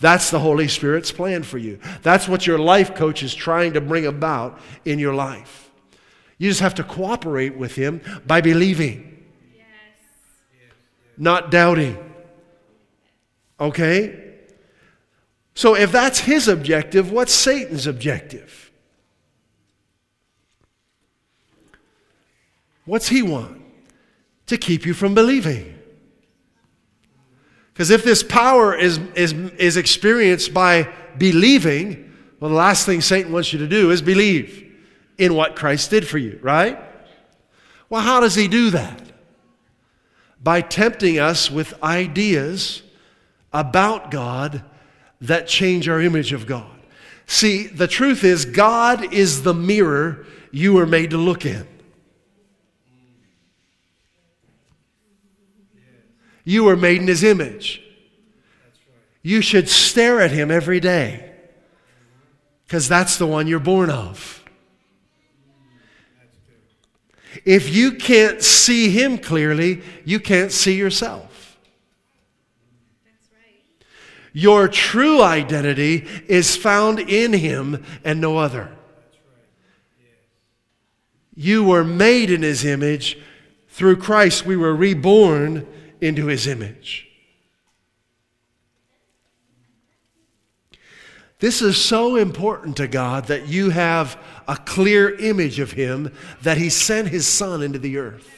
[0.00, 1.80] That's the Holy Spirit's plan for you.
[2.02, 5.70] That's what your life coach is trying to bring about in your life.
[6.38, 9.64] You just have to cooperate with Him by believing, yes.
[11.16, 11.98] not doubting.
[13.58, 14.36] Okay?
[15.54, 18.67] So if that's His objective, what's Satan's objective?
[22.88, 23.60] What's he want?
[24.46, 25.78] To keep you from believing.
[27.74, 33.30] Because if this power is, is, is experienced by believing, well, the last thing Satan
[33.30, 34.74] wants you to do is believe
[35.18, 36.78] in what Christ did for you, right?
[37.90, 39.02] Well, how does he do that?
[40.42, 42.82] By tempting us with ideas
[43.52, 44.64] about God
[45.20, 46.80] that change our image of God.
[47.26, 51.66] See, the truth is, God is the mirror you were made to look in.
[56.48, 57.82] You were made in His image.
[59.20, 61.30] You should stare at Him every day
[62.64, 64.42] because that's the one you're born of.
[67.44, 71.58] If you can't see Him clearly, you can't see yourself.
[74.32, 78.74] Your true identity is found in Him and no other.
[81.34, 83.18] You were made in His image.
[83.68, 85.66] Through Christ, we were reborn
[86.00, 87.08] into his image.
[91.40, 96.58] This is so important to God that you have a clear image of him that
[96.58, 98.28] he sent his son into the earth.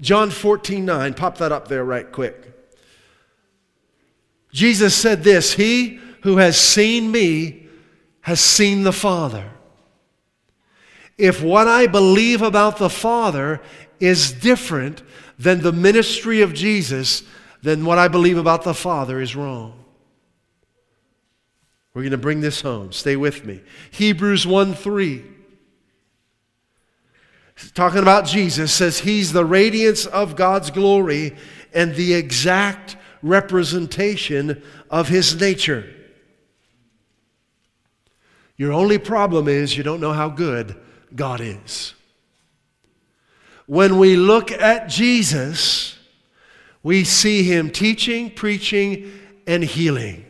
[0.00, 2.52] John 14, 9, pop that up there right quick.
[4.52, 7.68] Jesus said this He who has seen me
[8.22, 9.50] has seen the Father.
[11.16, 13.60] If what I believe about the Father
[14.06, 15.02] is different
[15.38, 17.22] than the ministry of Jesus,
[17.62, 19.84] then what I believe about the Father is wrong.
[21.94, 22.92] We're going to bring this home.
[22.92, 23.60] Stay with me.
[23.92, 25.24] Hebrews 1 3.
[27.72, 31.36] Talking about Jesus says he's the radiance of God's glory
[31.72, 35.88] and the exact representation of his nature.
[38.56, 40.76] Your only problem is you don't know how good
[41.14, 41.94] God is.
[43.66, 45.98] When we look at Jesus,
[46.82, 49.10] we see him teaching, preaching,
[49.46, 50.26] and healing.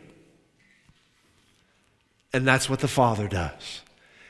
[2.31, 3.81] And that's what the Father does.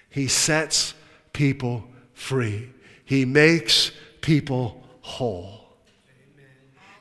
[0.10, 0.94] He sets
[1.34, 2.70] people free,
[3.04, 3.92] He makes
[4.22, 5.62] people whole.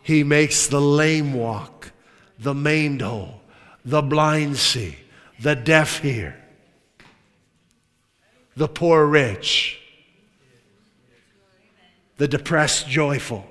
[0.03, 1.90] He makes the lame walk,
[2.38, 3.40] the maimed whole,
[3.87, 4.99] the blind see,
[5.40, 6.37] the deaf hear,
[8.55, 9.81] the poor rich
[12.16, 13.46] the depressed joyful.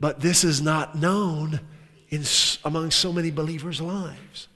[0.00, 1.60] But this is not known
[2.08, 2.24] in,
[2.64, 4.48] among so many believers' lives.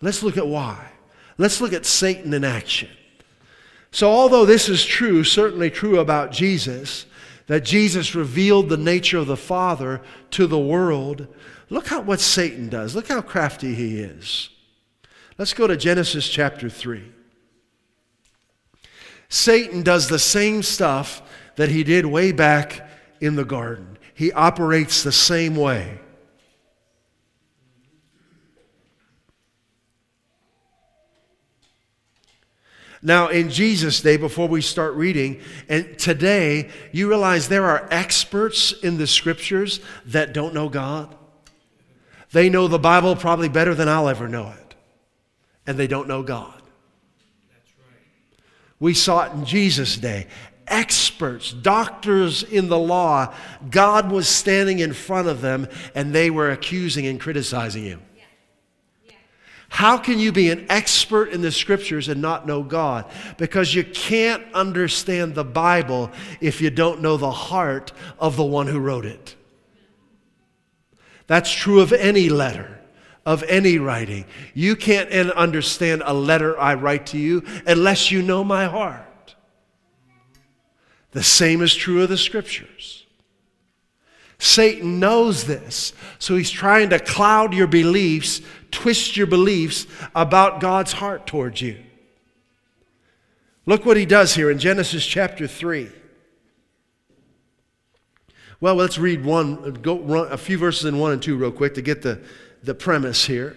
[0.00, 0.92] Let's look at why.
[1.36, 2.88] Let's look at Satan in action.
[3.92, 7.06] So, although this is true, certainly true about Jesus,
[7.46, 11.26] that Jesus revealed the nature of the Father to the world,
[11.68, 12.94] look how what Satan does.
[12.94, 14.48] Look how crafty he is.
[15.36, 17.02] Let's go to Genesis chapter 3.
[19.30, 21.22] Satan does the same stuff
[21.56, 22.86] that he did way back
[23.20, 23.96] in the garden.
[24.12, 25.98] He operates the same way.
[33.02, 38.72] Now, in Jesus' day, before we start reading, and today, you realize there are experts
[38.72, 41.14] in the scriptures that don't know God.
[42.32, 44.74] They know the Bible probably better than I'll ever know it,
[45.66, 46.59] and they don't know God.
[48.80, 50.26] We saw it in Jesus' day.
[50.66, 53.34] Experts, doctors in the law,
[53.70, 58.02] God was standing in front of them and they were accusing and criticizing him.
[59.68, 63.04] How can you be an expert in the scriptures and not know God?
[63.36, 66.10] Because you can't understand the Bible
[66.40, 69.36] if you don't know the heart of the one who wrote it.
[71.28, 72.79] That's true of any letter
[73.26, 74.24] of any writing.
[74.54, 79.34] You can't understand a letter I write to you unless you know my heart.
[81.12, 83.04] The same is true of the scriptures.
[84.38, 88.40] Satan knows this, so he's trying to cloud your beliefs,
[88.70, 91.76] twist your beliefs about God's heart towards you.
[93.66, 95.90] Look what he does here in Genesis chapter 3.
[98.60, 101.74] Well, let's read one, go run a few verses in 1 and 2 real quick
[101.74, 102.20] to get the,
[102.62, 103.56] the premise here.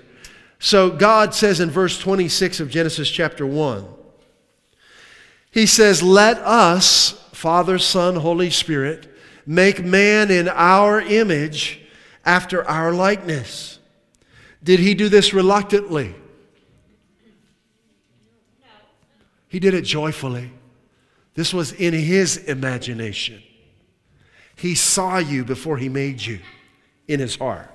[0.59, 3.85] So God says in verse 26 of Genesis chapter 1,
[5.51, 9.13] He says, Let us, Father, Son, Holy Spirit,
[9.45, 11.81] make man in our image
[12.25, 13.79] after our likeness.
[14.63, 16.15] Did He do this reluctantly?
[19.49, 20.49] He did it joyfully.
[21.35, 23.43] This was in His imagination.
[24.55, 26.39] He saw you before He made you
[27.07, 27.72] in His heart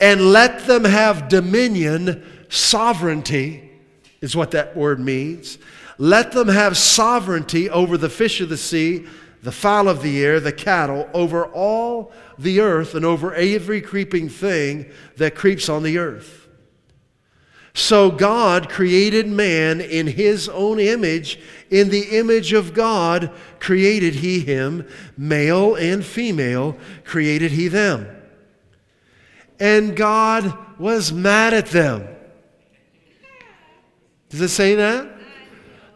[0.00, 3.70] and let them have dominion, sovereignty
[4.20, 5.58] is what that word means.
[5.98, 9.06] Let them have sovereignty over the fish of the sea,
[9.42, 14.28] the fowl of the air, the cattle, over all the earth, and over every creeping
[14.28, 16.48] thing that creeps on the earth.
[17.74, 21.38] So God created man in his own image.
[21.70, 23.30] In the image of God
[23.60, 28.17] created he him, male and female created he them
[29.60, 32.06] and God was mad at them.
[34.28, 35.10] Does it say that?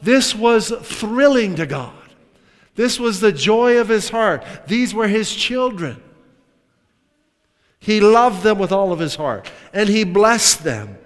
[0.01, 1.95] This was thrilling to God.
[2.75, 4.45] This was the joy of his heart.
[4.67, 6.03] These were his children.
[7.79, 10.97] He loved them with all of his heart, and he blessed them.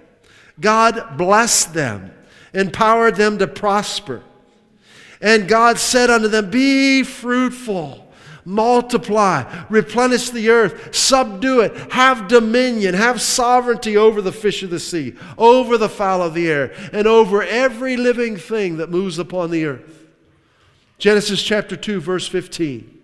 [0.59, 2.11] God blessed them,
[2.53, 4.23] empowered them to prosper.
[5.19, 8.06] And God said unto them, Be fruitful
[8.47, 14.79] multiply, replenish the earth, subdue it, have dominion, have sovereignty over the fish of the
[14.79, 19.51] sea, over the fowl of the air, and over every living thing that moves upon
[19.51, 20.05] the earth.
[20.97, 22.97] Genesis chapter 2, verse 15.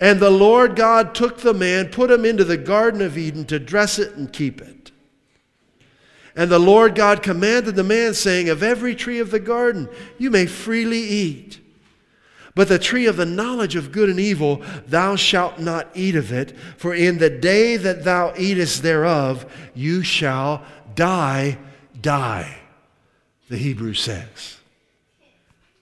[0.00, 3.58] And the Lord God took the man, put him into the Garden of Eden to
[3.58, 4.90] dress it and keep it.
[6.34, 10.30] And the Lord God commanded the man, saying, Of every tree of the garden you
[10.30, 11.60] may freely eat.
[12.56, 16.32] But the tree of the knowledge of good and evil, thou shalt not eat of
[16.32, 19.44] it, for in the day that thou eatest thereof,
[19.74, 21.58] you shall die,
[22.00, 22.56] die,
[23.50, 24.56] the Hebrew says.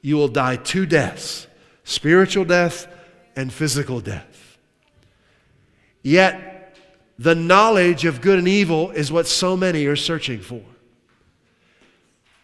[0.03, 1.47] You will die two deaths
[1.85, 2.89] spiritual death
[3.37, 4.59] and physical death.
[6.03, 6.77] Yet,
[7.19, 10.63] the knowledge of good and evil is what so many are searching for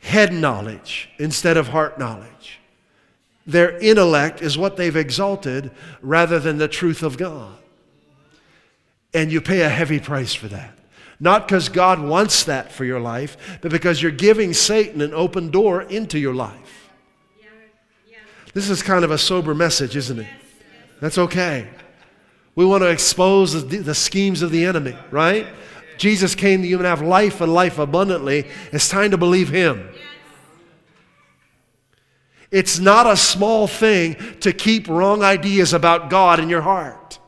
[0.02, 2.59] head knowledge instead of heart knowledge.
[3.50, 5.72] Their intellect is what they've exalted
[6.02, 7.52] rather than the truth of God.
[9.12, 10.78] And you pay a heavy price for that.
[11.18, 15.50] Not because God wants that for your life, but because you're giving Satan an open
[15.50, 16.90] door into your life.
[18.54, 20.28] This is kind of a sober message, isn't it?
[21.00, 21.68] That's okay.
[22.54, 25.46] We want to expose the, the schemes of the enemy, right?
[25.98, 28.46] Jesus came that you would have life and life abundantly.
[28.72, 29.88] It's time to believe him.
[32.50, 37.18] It's not a small thing to keep wrong ideas about God in your heart.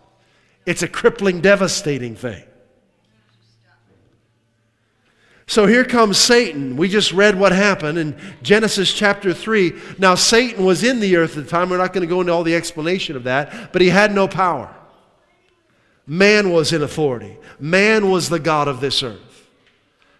[0.66, 2.42] It's a crippling, devastating thing.
[5.46, 6.76] So here comes Satan.
[6.76, 9.72] We just read what happened in Genesis chapter 3.
[9.98, 11.68] Now, Satan was in the earth at the time.
[11.68, 14.26] We're not going to go into all the explanation of that, but he had no
[14.26, 14.74] power.
[16.06, 19.32] Man was in authority, man was the God of this earth.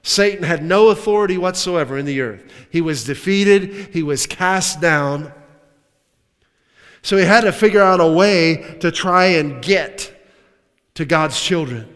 [0.03, 2.44] Satan had no authority whatsoever in the earth.
[2.70, 5.32] He was defeated, he was cast down.
[7.03, 10.12] So he had to figure out a way to try and get
[10.94, 11.88] to God's children.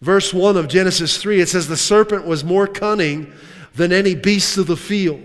[0.00, 3.32] Verse 1 of Genesis 3, it says, The serpent was more cunning
[3.74, 5.22] than any beast of the field,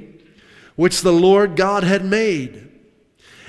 [0.76, 2.66] which the Lord God had made.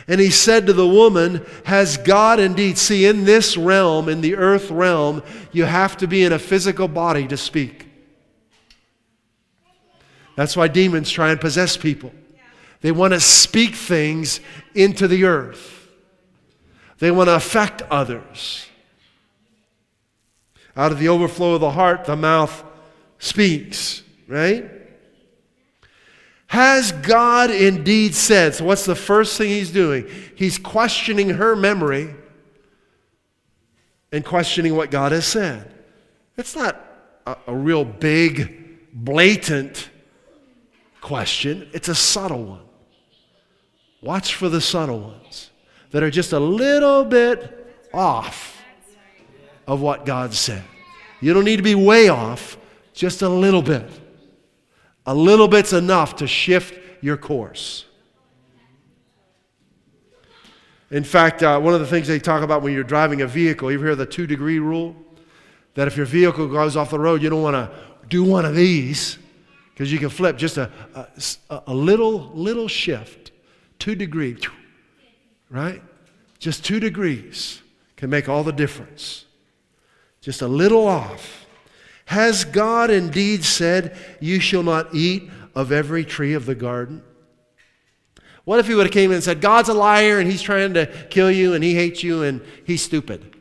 [0.08, 4.34] And he said to the woman, Has God indeed, see, in this realm, in the
[4.34, 5.22] earth realm,
[5.52, 7.89] you have to be in a physical body to speak.
[10.40, 12.14] That's why demons try and possess people.
[12.80, 14.40] They want to speak things
[14.74, 15.86] into the earth,
[16.98, 18.66] they want to affect others.
[20.74, 22.64] Out of the overflow of the heart, the mouth
[23.18, 24.64] speaks, right?
[26.46, 28.54] Has God indeed said?
[28.54, 30.08] So, what's the first thing he's doing?
[30.36, 32.14] He's questioning her memory
[34.10, 35.70] and questioning what God has said.
[36.38, 36.82] It's not
[37.26, 39.89] a, a real big, blatant
[41.00, 42.62] question, it's a subtle one.
[44.02, 45.50] Watch for the subtle ones
[45.90, 48.62] that are just a little bit off
[49.66, 50.62] of what God said.
[51.20, 52.56] You don't need to be way off,
[52.94, 53.88] just a little bit.
[55.06, 57.86] A little bit's enough to shift your course.
[60.90, 63.70] In fact, uh, one of the things they talk about when you're driving a vehicle,
[63.70, 64.96] you hear the two degree rule?
[65.74, 67.70] That if your vehicle goes off the road, you don't want to
[68.08, 69.18] do one of these
[69.80, 70.70] because you can flip just a,
[71.48, 73.30] a, a, little, little shift,
[73.78, 74.42] two degrees,
[75.48, 75.82] right?
[76.38, 77.62] Just two degrees
[77.96, 79.24] can make all the difference.
[80.20, 81.46] Just a little off.
[82.04, 87.02] Has God indeed said, You shall not eat of every tree of the garden?
[88.44, 90.74] What if he would have came in and said, God's a liar and he's trying
[90.74, 93.34] to kill you and he hates you and he's stupid?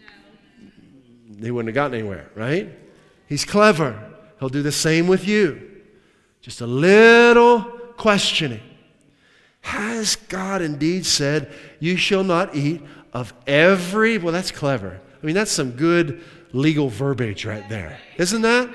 [0.00, 1.36] No.
[1.38, 2.76] They wouldn't have gotten anywhere, right?
[3.28, 4.09] He's clever.
[4.40, 5.70] He'll do the same with you.
[6.40, 7.60] Just a little
[7.96, 8.62] questioning.
[9.60, 12.82] Has God indeed said, You shall not eat
[13.12, 14.16] of every?
[14.16, 15.00] Well, that's clever.
[15.22, 18.00] I mean, that's some good legal verbiage right there.
[18.16, 18.70] Isn't that?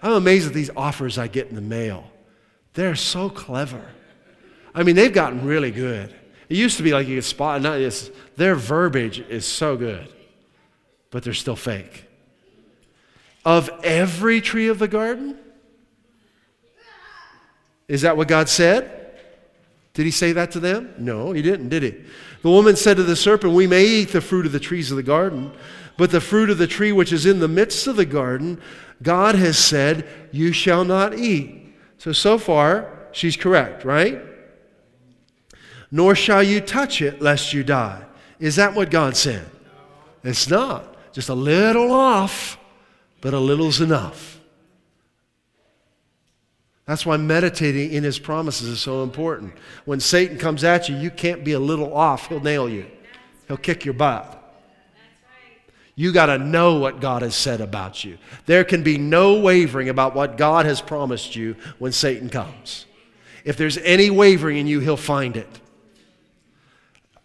[0.00, 2.10] I'm amazed at these offers I get in the mail.
[2.74, 3.84] They're so clever.
[4.74, 6.14] I mean, they've gotten really good.
[6.48, 10.08] It used to be like you could spot, not this, their verbiage is so good,
[11.10, 12.06] but they're still fake.
[13.44, 15.38] Of every tree of the garden?
[17.88, 19.02] Is that what God said?
[19.94, 20.94] Did he say that to them?
[20.98, 21.94] No, he didn't, did he?
[22.42, 24.96] The woman said to the serpent, We may eat the fruit of the trees of
[24.96, 25.52] the garden,
[25.98, 28.60] but the fruit of the tree which is in the midst of the garden,
[29.02, 31.74] God has said, You shall not eat.
[31.98, 34.20] So, so far, she's correct, right?
[35.90, 38.04] Nor shall you touch it, lest you die.
[38.40, 39.44] Is that what God said?
[40.24, 41.12] It's not.
[41.12, 42.58] Just a little off,
[43.22, 44.40] but a little's enough.
[46.84, 49.54] That's why meditating in his promises is so important.
[49.86, 52.84] When Satan comes at you, you can't be a little off, he'll nail you,
[53.48, 54.40] he'll kick your butt.
[55.94, 58.18] You got to know what God has said about you.
[58.46, 62.86] There can be no wavering about what God has promised you when Satan comes.
[63.44, 65.48] If there's any wavering in you, he'll find it.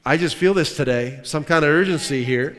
[0.06, 2.58] I just feel this today, some kind of urgency here.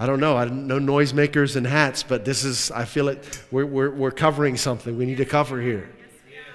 [0.00, 0.36] I don't know.
[0.36, 3.42] I know noisemakers and hats, but this is, I feel it.
[3.50, 5.90] We're, we're, we're covering something we need to cover here.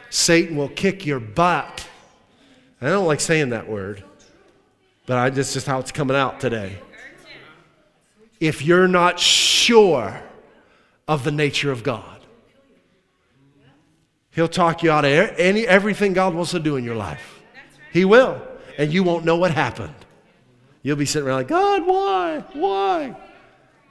[0.09, 1.85] Satan will kick your butt.
[2.81, 4.03] I don't like saying that word,
[5.05, 6.77] but I, that's just how it's coming out today.
[8.39, 10.21] If you're not sure
[11.07, 12.09] of the nature of God,
[14.31, 17.41] He'll talk you out of any, everything God wants to do in your life.
[17.91, 18.41] He will.
[18.77, 19.93] And you won't know what happened.
[20.81, 22.43] You'll be sitting around like, God, why?
[22.53, 23.15] Why?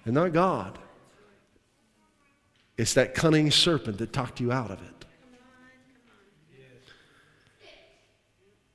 [0.05, 0.78] And not God.
[2.76, 4.92] It's that cunning serpent that talked you out of it.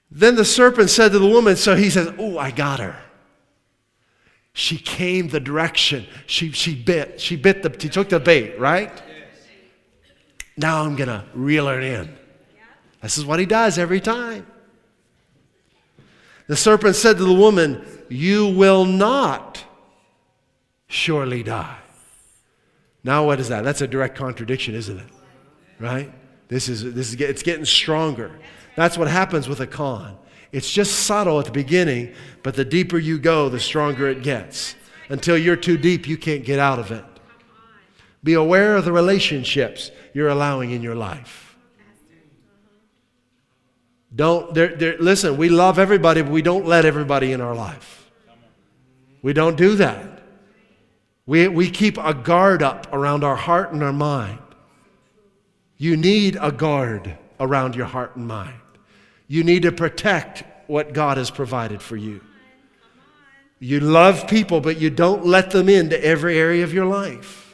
[0.10, 2.96] Then the serpent said to the woman, so he says, Oh, I got her.
[4.54, 6.08] She came the direction.
[6.26, 7.20] She, she bit.
[7.20, 8.92] She bit the, she took the bait, right?
[10.56, 12.18] Now I'm going to reel her in.
[13.04, 14.48] This is what he does every time.
[16.48, 19.64] The serpent said to the woman, You will not
[20.88, 21.78] surely die.
[23.04, 23.64] Now, what is that?
[23.64, 25.08] That's a direct contradiction, isn't it?
[25.80, 26.12] Right?
[26.48, 28.32] This is, this is it's getting stronger.
[28.76, 30.18] That's what happens with a con.
[30.52, 34.76] It's just subtle at the beginning, but the deeper you go, the stronger it gets.
[35.10, 37.04] Until you're too deep, you can't get out of it.
[38.24, 41.56] Be aware of the relationships you're allowing in your life.
[44.16, 48.10] Don't, they're, they're, listen, we love everybody, but we don't let everybody in our life.
[49.22, 50.17] We don't do that.
[51.28, 54.40] We, we keep a guard up around our heart and our mind.
[55.78, 58.60] You need a guard around your heart and mind.
[59.28, 62.22] You need to protect what God has provided for you.
[63.60, 67.48] You love people, but you don't let them into every area of your life.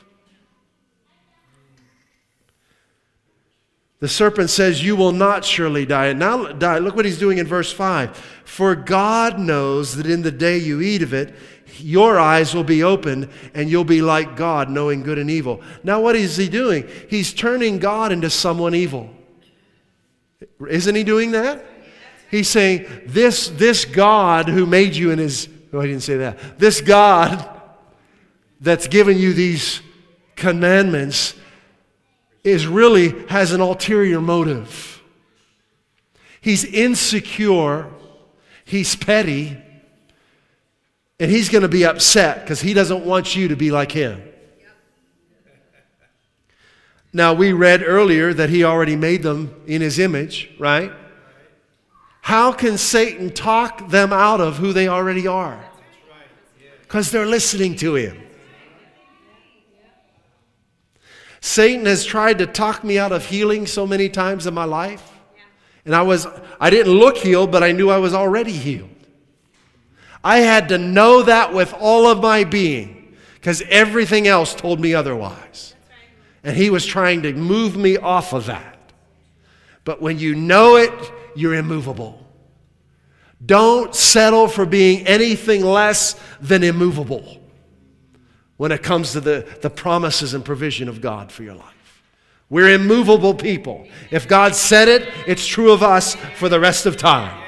[4.03, 6.07] The serpent says, You will not surely die.
[6.07, 6.79] And now die.
[6.79, 8.17] Look what he's doing in verse 5.
[8.43, 11.33] For God knows that in the day you eat of it,
[11.79, 15.61] your eyes will be opened and you'll be like God, knowing good and evil.
[15.83, 16.87] Now, what is he doing?
[17.09, 19.09] He's turning God into someone evil.
[20.67, 21.63] Isn't he doing that?
[22.29, 26.59] He's saying, This, this God who made you in his, oh, I didn't say that.
[26.59, 27.49] This God
[28.59, 29.81] that's given you these
[30.35, 31.35] commandments
[32.43, 35.01] is really has an ulterior motive.
[36.41, 37.89] He's insecure,
[38.65, 39.62] he's petty,
[41.23, 44.21] and he's going to be upset because he doesn't want you to be like him.
[47.13, 50.91] Now, we read earlier that he already made them in his image, right?
[52.19, 55.63] How can Satan talk them out of who they already are?
[56.81, 58.21] Because they're listening to him.
[61.39, 65.09] Satan has tried to talk me out of healing so many times in my life.
[65.85, 66.27] And I was
[66.59, 68.92] I didn't look healed, but I knew I was already healed.
[70.23, 74.93] I had to know that with all of my being because everything else told me
[74.93, 75.75] otherwise.
[76.43, 78.77] And he was trying to move me off of that.
[79.83, 80.93] But when you know it,
[81.35, 82.25] you're immovable.
[83.45, 87.41] Don't settle for being anything less than immovable.
[88.57, 92.03] when it comes to the, the promises and provision of God for your life.
[92.49, 93.87] We're immovable people.
[94.11, 97.42] If God said it, it's true of us for the rest of time.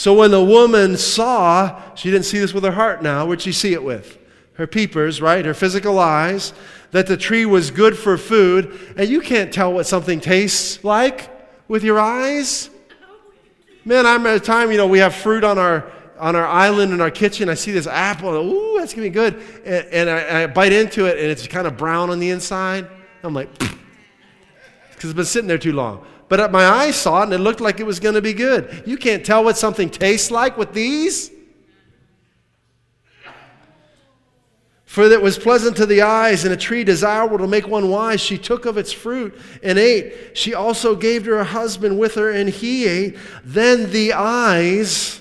[0.00, 3.52] So when the woman saw, she didn't see this with her heart now, where'd she
[3.52, 4.16] see it with?
[4.54, 5.44] Her peepers, right?
[5.44, 6.54] Her physical eyes,
[6.92, 8.94] that the tree was good for food.
[8.96, 11.28] And you can't tell what something tastes like
[11.68, 12.70] with your eyes.
[13.84, 16.94] Man, I'm at a time, you know, we have fruit on our on our island
[16.94, 18.30] in our kitchen, I see this apple.
[18.30, 19.34] Ooh, that's gonna be good.
[19.66, 22.86] And, and I, I, bite into it, and it's kind of brown on the inside.
[23.22, 26.06] I'm like, because it's been sitting there too long.
[26.30, 28.84] But uh, my eyes saw it, and it looked like it was gonna be good.
[28.86, 31.30] You can't tell what something tastes like with these.
[34.86, 38.22] For that was pleasant to the eyes, and a tree desirable to make one wise.
[38.22, 40.36] She took of its fruit and ate.
[40.36, 43.18] She also gave to her husband with her, and he ate.
[43.44, 45.20] Then the eyes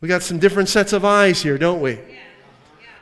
[0.00, 1.98] we got some different sets of eyes here, don't we?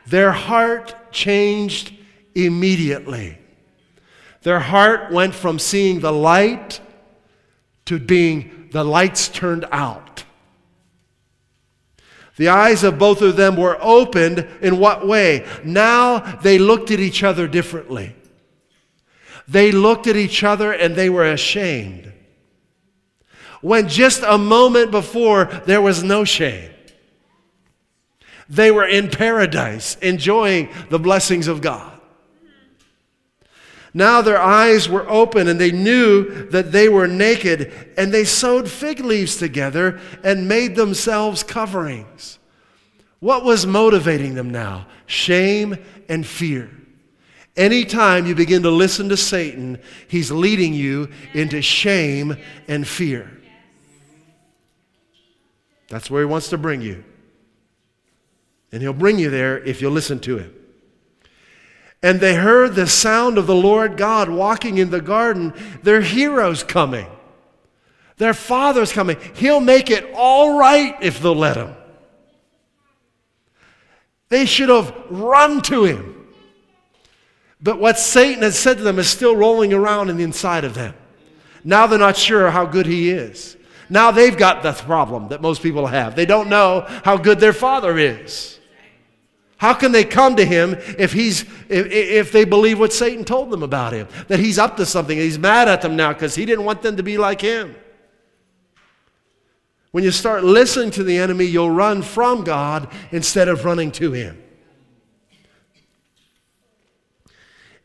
[0.06, 1.92] Their heart changed
[2.34, 3.38] immediately.
[4.44, 6.80] Their heart went from seeing the light
[7.86, 10.24] to being the lights turned out.
[12.36, 15.46] The eyes of both of them were opened in what way?
[15.64, 18.14] Now they looked at each other differently.
[19.48, 22.12] They looked at each other and they were ashamed.
[23.62, 26.70] When just a moment before there was no shame.
[28.50, 31.93] They were in paradise, enjoying the blessings of God.
[33.96, 38.68] Now their eyes were open and they knew that they were naked, and they sewed
[38.68, 42.40] fig leaves together and made themselves coverings.
[43.20, 44.88] What was motivating them now?
[45.06, 45.76] Shame
[46.08, 46.70] and fear.
[47.56, 49.78] Anytime you begin to listen to Satan,
[50.08, 52.36] he's leading you into shame
[52.66, 53.30] and fear.
[55.88, 57.04] That's where he wants to bring you.
[58.72, 60.63] And he'll bring you there if you'll listen to him.
[62.04, 65.54] And they heard the sound of the Lord God walking in the garden.
[65.82, 67.06] Their hero's coming.
[68.18, 69.16] Their father's coming.
[69.36, 71.74] He'll make it all right if they'll let him.
[74.28, 76.26] They should have run to him.
[77.58, 80.74] But what Satan has said to them is still rolling around in the inside of
[80.74, 80.92] them.
[81.64, 83.56] Now they're not sure how good he is.
[83.88, 86.16] Now they've got the problem that most people have.
[86.16, 88.60] They don't know how good their father is.
[89.56, 93.50] How can they come to him if, he's, if, if they believe what Satan told
[93.50, 94.08] them about him?
[94.28, 95.16] That he's up to something.
[95.16, 97.74] He's mad at them now because he didn't want them to be like him.
[99.92, 104.12] When you start listening to the enemy, you'll run from God instead of running to
[104.12, 104.42] him.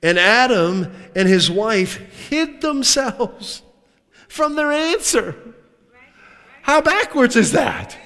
[0.01, 1.97] And Adam and his wife
[2.29, 3.61] hid themselves
[4.27, 5.35] from their answer.
[6.63, 7.97] How backwards is that?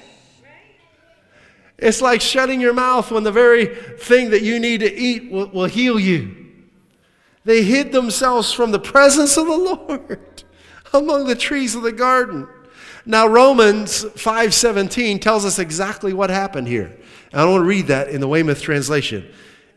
[1.83, 5.47] It's like shutting your mouth when the very thing that you need to eat will,
[5.49, 6.33] will heal you.
[7.43, 10.43] They hid themselves from the presence of the Lord
[10.93, 12.47] among the trees of the garden.
[13.05, 16.85] Now Romans 5:17 tells us exactly what happened here.
[17.33, 19.29] And I don't want to read that in the Weymouth translation.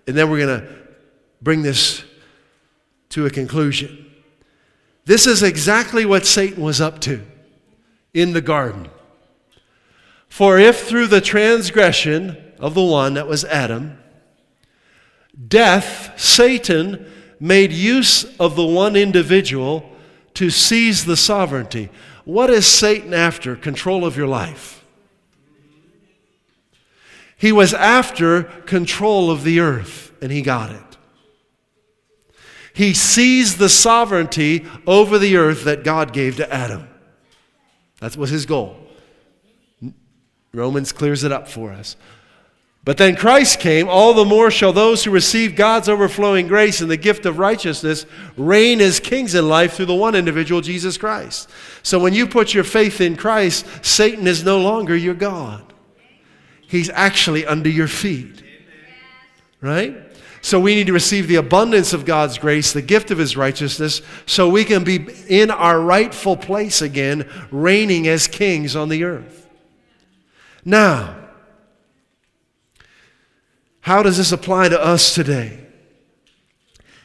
[0.06, 0.68] And then we're going to
[1.42, 2.04] bring this
[3.08, 4.06] to a conclusion.
[5.06, 7.20] This is exactly what Satan was up to
[8.14, 8.90] in the garden.
[10.36, 13.96] For if through the transgression of the one that was Adam,
[15.48, 17.10] death, Satan,
[17.40, 19.90] made use of the one individual
[20.34, 21.88] to seize the sovereignty.
[22.26, 23.56] What is Satan after?
[23.56, 24.84] Control of your life.
[27.38, 30.98] He was after control of the earth, and he got it.
[32.74, 36.88] He seized the sovereignty over the earth that God gave to Adam.
[38.00, 38.85] That was his goal.
[40.56, 41.96] Romans clears it up for us.
[42.84, 46.88] But then Christ came, all the more shall those who receive God's overflowing grace and
[46.88, 51.50] the gift of righteousness reign as kings in life through the one individual, Jesus Christ.
[51.82, 55.74] So when you put your faith in Christ, Satan is no longer your God.
[56.68, 58.44] He's actually under your feet.
[59.60, 59.96] Right?
[60.42, 64.00] So we need to receive the abundance of God's grace, the gift of his righteousness,
[64.26, 69.45] so we can be in our rightful place again, reigning as kings on the earth.
[70.66, 71.16] Now,
[73.82, 75.64] how does this apply to us today?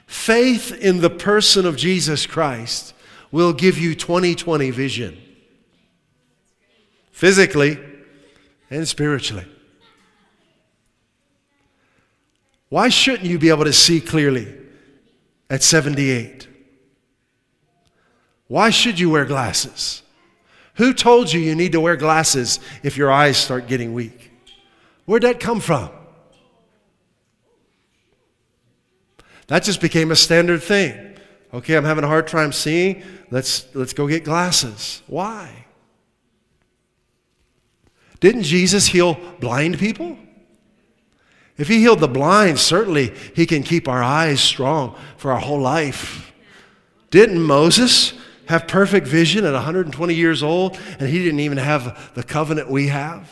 [0.07, 2.95] Faith in the person of Jesus Christ
[3.31, 5.15] will give you 2020 vision,
[7.11, 7.77] physically
[8.71, 9.45] and spiritually.
[12.69, 14.51] Why shouldn't you be able to see clearly
[15.51, 16.47] at 78?
[18.47, 20.01] Why should you wear glasses?
[20.75, 24.31] Who told you you need to wear glasses if your eyes start getting weak?
[25.05, 25.89] Where'd that come from?
[29.47, 31.17] That just became a standard thing.
[31.53, 33.03] Okay, I'm having a hard time seeing.
[33.29, 35.01] Let's, let's go get glasses.
[35.07, 35.65] Why?
[38.21, 40.17] Didn't Jesus heal blind people?
[41.57, 45.59] If he healed the blind, certainly he can keep our eyes strong for our whole
[45.59, 46.31] life.
[47.09, 48.13] Didn't Moses
[48.51, 52.87] have perfect vision at 120 years old and he didn't even have the covenant we
[52.87, 53.31] have?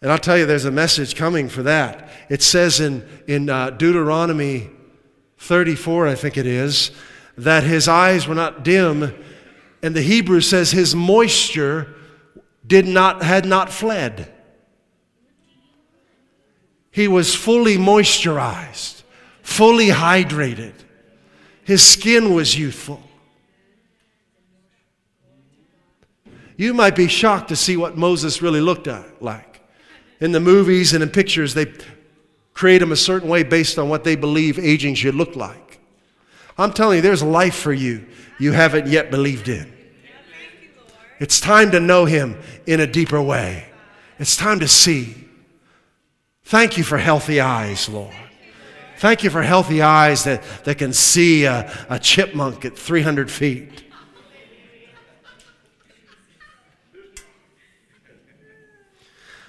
[0.00, 2.08] And I'll tell you, there's a message coming for that.
[2.30, 4.70] It says in, in uh, Deuteronomy
[5.36, 6.90] 34, I think it is,
[7.36, 9.14] that his eyes were not dim,
[9.82, 11.94] and the Hebrew says his moisture
[12.66, 14.32] did not, had not fled.
[16.90, 19.02] He was fully moisturized,
[19.42, 20.72] fully hydrated.
[21.64, 23.02] His skin was youthful.
[26.56, 28.88] You might be shocked to see what Moses really looked
[29.20, 29.60] like.
[30.20, 31.72] In the movies and in pictures, they
[32.54, 35.80] create him a certain way based on what they believe aging should look like.
[36.58, 38.06] I'm telling you, there's life for you
[38.38, 39.72] you haven't yet believed in.
[41.18, 43.68] It's time to know him in a deeper way.
[44.18, 45.28] It's time to see.
[46.44, 48.14] Thank you for healthy eyes, Lord.
[49.02, 53.82] Thank you for healthy eyes that, that can see a, a chipmunk at 300 feet.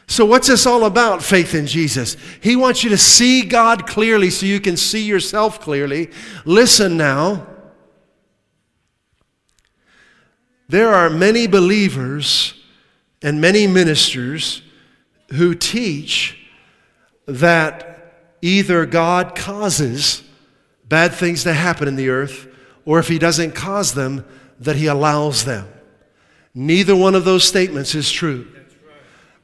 [0.08, 2.18] So, what's this all about, faith in Jesus?
[2.42, 6.10] He wants you to see God clearly so you can see yourself clearly.
[6.46, 7.46] Listen now.
[10.68, 12.60] There are many believers
[13.22, 14.64] and many ministers
[15.34, 16.40] who teach
[17.28, 17.93] that
[18.44, 20.22] either God causes
[20.90, 22.46] bad things to happen in the earth,
[22.84, 24.26] or if He doesn't cause them,
[24.60, 25.68] that He allows them.
[26.54, 28.46] Neither one of those statements is true.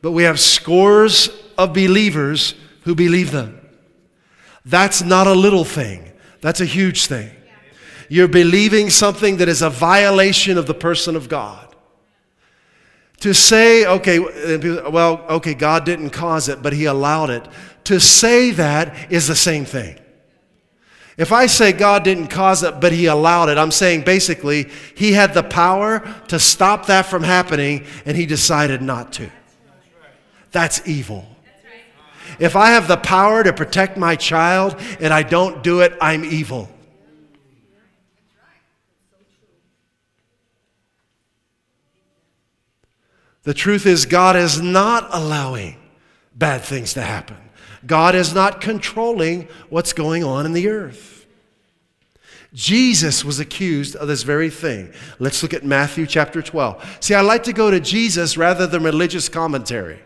[0.01, 3.59] But we have scores of believers who believe them.
[4.65, 7.31] That's not a little thing, that's a huge thing.
[8.09, 11.67] You're believing something that is a violation of the person of God.
[13.21, 17.47] To say, okay, well, okay, God didn't cause it, but He allowed it.
[17.89, 19.97] To say that is the same thing.
[21.17, 25.13] If I say God didn't cause it, but He allowed it, I'm saying basically He
[25.13, 29.31] had the power to stop that from happening, and He decided not to.
[30.51, 31.25] That's evil.
[32.37, 36.23] If I have the power to protect my child and I don't do it, I'm
[36.23, 36.69] evil.
[43.41, 45.78] The truth is, God is not allowing
[46.39, 47.37] bad things to happen.
[47.85, 51.27] God is not controlling what's going on in the earth.
[52.53, 54.91] Jesus was accused of this very thing.
[55.19, 56.97] Let's look at Matthew chapter 12.
[56.99, 59.99] See, I like to go to Jesus rather than religious commentary.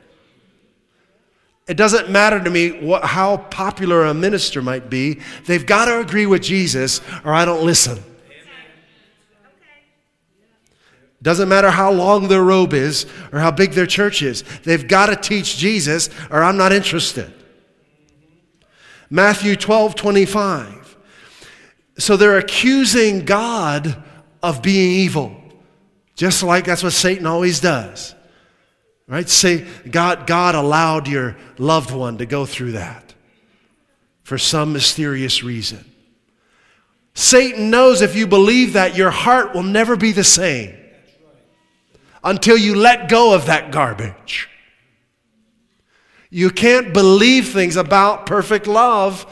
[1.67, 5.21] It doesn't matter to me what, how popular a minister might be.
[5.45, 8.03] They've got to agree with Jesus or I don't listen.
[11.23, 14.43] Doesn't matter how long their robe is or how big their church is.
[14.63, 17.33] They've got to teach Jesus or I'm not interested.
[19.09, 20.97] Matthew 12, 25.
[21.97, 24.03] So they're accusing God
[24.41, 25.33] of being evil,
[26.15, 28.13] just like that's what Satan always does.
[29.07, 29.29] Right?
[29.29, 33.13] Say, God, God allowed your loved one to go through that
[34.23, 35.85] for some mysterious reason.
[37.13, 40.82] Satan knows if you believe that, your heart will never be the same
[42.23, 44.49] until you let go of that garbage.
[46.29, 49.25] You can't believe things about perfect love.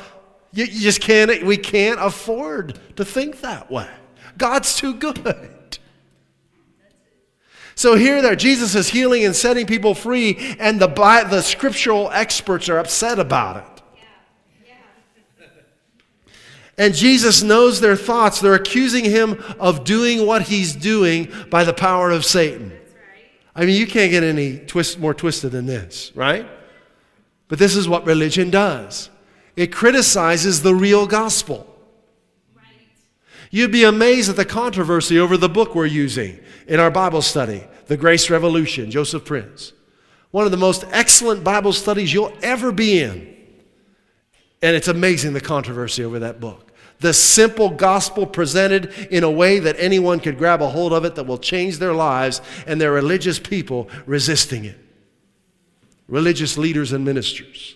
[0.53, 3.89] You, you just can't, we can't afford to think that way.
[4.37, 5.79] God's too good.
[7.73, 12.69] So here there, Jesus is healing and setting people free, and the, the scriptural experts
[12.69, 13.81] are upset about it.
[16.77, 18.39] And Jesus knows their thoughts.
[18.39, 22.71] They're accusing him of doing what he's doing by the power of Satan.
[23.61, 26.47] I mean, you can't get any twist, more twisted than this, right?
[27.47, 29.11] But this is what religion does
[29.55, 31.67] it criticizes the real gospel.
[32.55, 32.63] Right.
[33.51, 37.63] You'd be amazed at the controversy over the book we're using in our Bible study,
[37.85, 39.73] The Grace Revolution, Joseph Prince.
[40.31, 43.37] One of the most excellent Bible studies you'll ever be in.
[44.63, 46.70] And it's amazing the controversy over that book.
[47.01, 51.15] The simple gospel presented in a way that anyone could grab a hold of it
[51.15, 54.77] that will change their lives, and their religious people resisting it.
[56.07, 57.75] Religious leaders and ministers.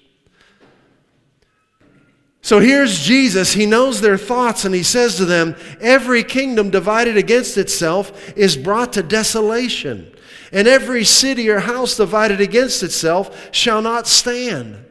[2.43, 3.53] So here's Jesus.
[3.53, 8.55] He knows their thoughts and he says to them, Every kingdom divided against itself is
[8.55, 10.15] brought to desolation,
[10.51, 14.84] and every city or house divided against itself shall not stand.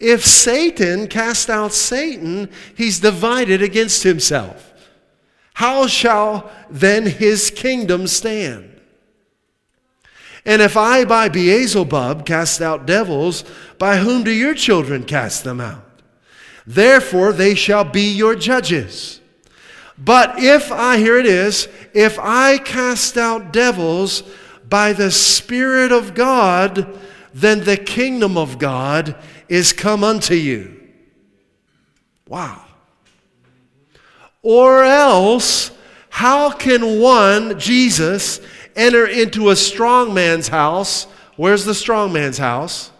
[0.00, 4.72] If Satan cast out Satan, he's divided against himself.
[5.54, 8.80] How shall then his kingdom stand?
[10.46, 13.44] And if I by Beelzebub cast out devils,
[13.78, 15.84] by whom do your children cast them out?
[16.66, 19.20] Therefore, they shall be your judges.
[19.98, 24.22] But if I, here it is, if I cast out devils
[24.66, 26.98] by the Spirit of God,
[27.34, 29.14] then the kingdom of God
[29.50, 30.80] is come unto you.
[32.28, 32.64] Wow.
[34.42, 35.72] Or else,
[36.08, 38.40] how can one, Jesus,
[38.76, 41.04] enter into a strong man's house?
[41.36, 42.92] Where's the strong man's house?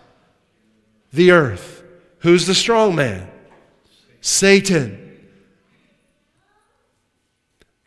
[1.12, 1.84] The earth.
[2.18, 3.30] Who's the strong man?
[4.20, 5.18] Satan.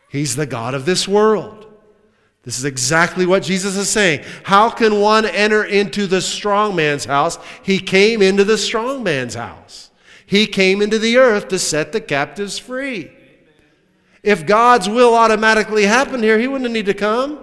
[0.10, 1.63] He's the God of this world.
[2.44, 4.24] This is exactly what Jesus is saying.
[4.44, 7.40] How can one enter into the strong man's house?
[7.64, 9.92] He came into the strong man's house.
[10.26, 13.12] He came into the earth to set the captives free.
[14.24, 17.40] If God's will automatically happened here, he wouldn't need to come.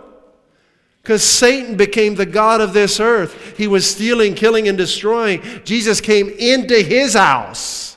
[1.03, 3.57] Because Satan became the God of this earth.
[3.57, 5.43] He was stealing, killing, and destroying.
[5.65, 7.97] Jesus came into his house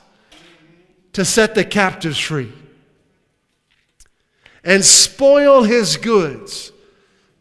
[1.12, 2.52] to set the captives free
[4.64, 6.72] and spoil his goods.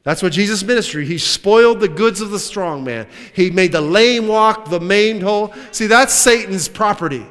[0.03, 1.05] That's what Jesus' ministry.
[1.05, 3.07] He spoiled the goods of the strong man.
[3.33, 5.53] He made the lame walk, the maimed whole.
[5.71, 7.25] See, that's Satan's property.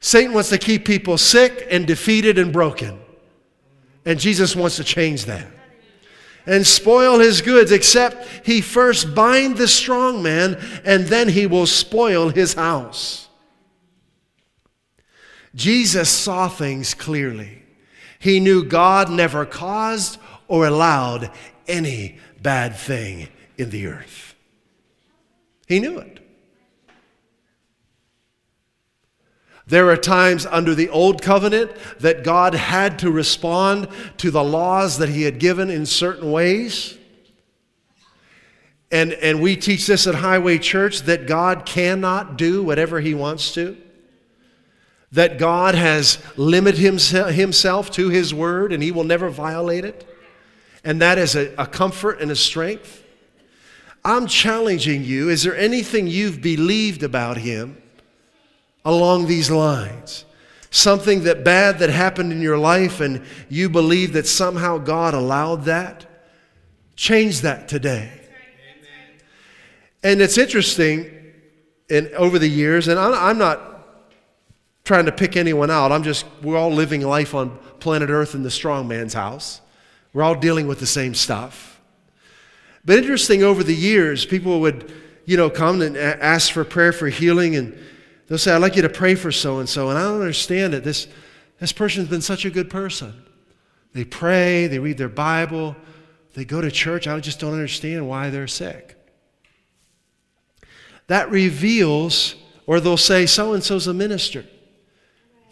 [0.00, 2.98] Satan wants to keep people sick and defeated and broken.
[4.04, 5.46] And Jesus wants to change that.
[6.46, 11.66] And spoil his goods, except he first bind the strong man, and then he will
[11.66, 13.28] spoil his house.
[15.54, 17.62] Jesus saw things clearly.
[18.18, 20.18] He knew God never caused
[20.48, 21.30] or allowed
[21.68, 24.34] any bad thing in the earth.
[25.66, 26.20] He knew it.
[29.66, 34.96] There are times under the old covenant that God had to respond to the laws
[34.98, 36.96] that He had given in certain ways.
[38.90, 43.52] And, and we teach this at Highway Church that God cannot do whatever He wants
[43.54, 43.76] to
[45.12, 50.06] that God has limited himself to his word and he will never violate it.
[50.84, 53.04] And that is a, a comfort and a strength.
[54.04, 55.28] I'm challenging you.
[55.28, 57.82] Is there anything you've believed about him
[58.84, 60.24] along these lines?
[60.70, 65.64] Something that bad that happened in your life and you believe that somehow God allowed
[65.64, 66.06] that?
[66.94, 68.10] Change that today.
[70.02, 71.10] And it's interesting,
[71.90, 73.60] and over the years, and I'm not
[74.84, 75.90] trying to pick anyone out.
[75.90, 79.60] I'm just, we're all living life on planet Earth in the strong man's house.
[80.12, 81.80] We're all dealing with the same stuff.
[82.84, 84.92] But interesting, over the years, people would,
[85.26, 87.78] you know, come and ask for prayer for healing, and
[88.26, 89.90] they'll say, I'd like you to pray for so and so.
[89.90, 90.84] And I don't understand it.
[90.84, 91.06] This,
[91.60, 93.24] this person's been such a good person.
[93.92, 95.76] They pray, they read their Bible,
[96.34, 97.06] they go to church.
[97.06, 98.96] I just don't understand why they're sick.
[101.08, 102.36] That reveals,
[102.66, 104.44] or they'll say, so and so's a minister.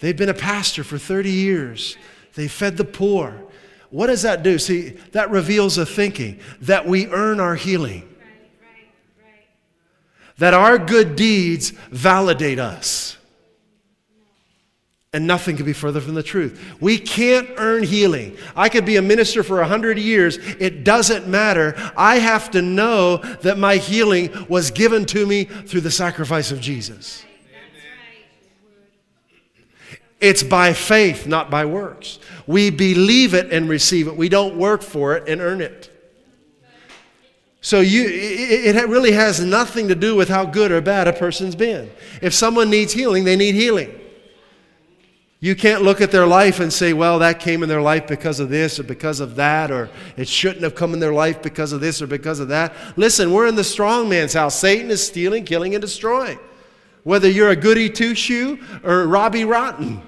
[0.00, 1.96] They've been a pastor for 30 years.
[2.34, 3.45] They fed the poor.
[3.96, 4.58] What does that do?
[4.58, 8.06] See, that reveals a thinking that we earn our healing.
[10.36, 13.16] That our good deeds validate us.
[15.14, 16.76] And nothing could be further from the truth.
[16.78, 18.36] We can't earn healing.
[18.54, 20.36] I could be a minister for 100 years.
[20.36, 21.74] It doesn't matter.
[21.96, 26.60] I have to know that my healing was given to me through the sacrifice of
[26.60, 27.24] Jesus.
[30.20, 32.18] It's by faith, not by works.
[32.46, 34.16] We believe it and receive it.
[34.16, 35.92] We don't work for it and earn it.
[37.60, 41.12] So you, it, it really has nothing to do with how good or bad a
[41.12, 41.90] person's been.
[42.22, 44.00] If someone needs healing, they need healing.
[45.40, 48.40] You can't look at their life and say, well, that came in their life because
[48.40, 51.72] of this or because of that, or it shouldn't have come in their life because
[51.72, 52.72] of this or because of that.
[52.96, 54.58] Listen, we're in the strong man's house.
[54.58, 56.38] Satan is stealing, killing, and destroying
[57.06, 60.02] whether you're a goody two shoe or Robbie Rotten.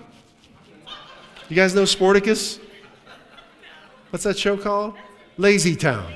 [1.49, 2.59] You guys know Sportacus?
[4.11, 4.95] What's that show called?
[5.37, 6.13] Lazy Town.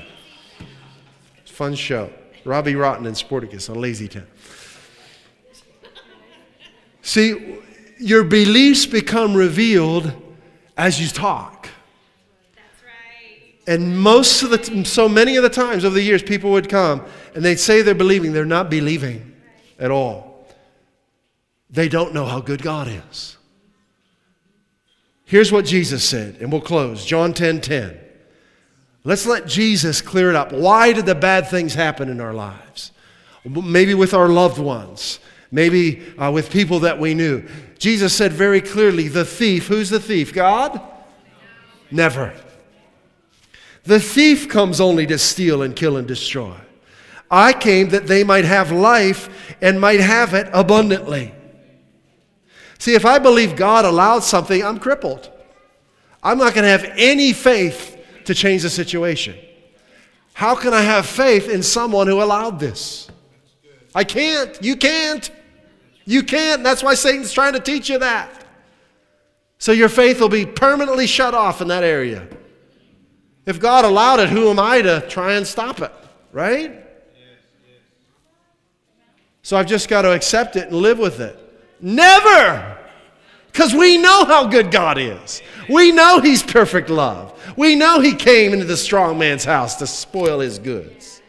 [1.45, 2.11] Fun show.
[2.43, 4.27] Robbie Rotten and Sportacus on Lazy Town.
[7.01, 7.59] See,
[7.97, 10.11] your beliefs become revealed
[10.75, 11.69] as you talk.
[12.55, 13.73] That's right.
[13.73, 17.05] And most of the, so many of the times over the years, people would come
[17.35, 18.33] and they'd say they're believing.
[18.33, 19.33] They're not believing
[19.79, 20.32] at all.
[21.73, 23.35] They don't know how good God is.
[25.25, 27.03] Here's what Jesus said, and we'll close.
[27.03, 27.99] John 10 10.
[29.03, 30.51] Let's let Jesus clear it up.
[30.53, 32.91] Why did the bad things happen in our lives?
[33.43, 35.19] Maybe with our loved ones,
[35.51, 37.43] maybe uh, with people that we knew.
[37.79, 40.31] Jesus said very clearly the thief, who's the thief?
[40.31, 40.79] God?
[41.91, 42.33] Never.
[43.83, 46.55] The thief comes only to steal and kill and destroy.
[47.31, 51.33] I came that they might have life and might have it abundantly.
[52.83, 55.31] See, if I believe God allowed something, I'm crippled.
[56.21, 59.37] I'm not going to have any faith to change the situation.
[60.33, 63.07] How can I have faith in someone who allowed this?
[63.95, 64.61] I can't.
[64.61, 65.31] You can't.
[66.03, 66.61] You can't.
[66.61, 68.43] That's why Satan's trying to teach you that.
[69.59, 72.27] So your faith will be permanently shut off in that area.
[73.45, 75.93] If God allowed it, who am I to try and stop it?
[76.33, 76.85] Right?
[79.41, 81.39] So I've just got to accept it and live with it.
[81.83, 82.77] Never!
[83.51, 85.41] Because we know how good God is.
[85.69, 87.37] We know He's perfect love.
[87.57, 91.21] We know He came into the strong man's house to spoil his goods.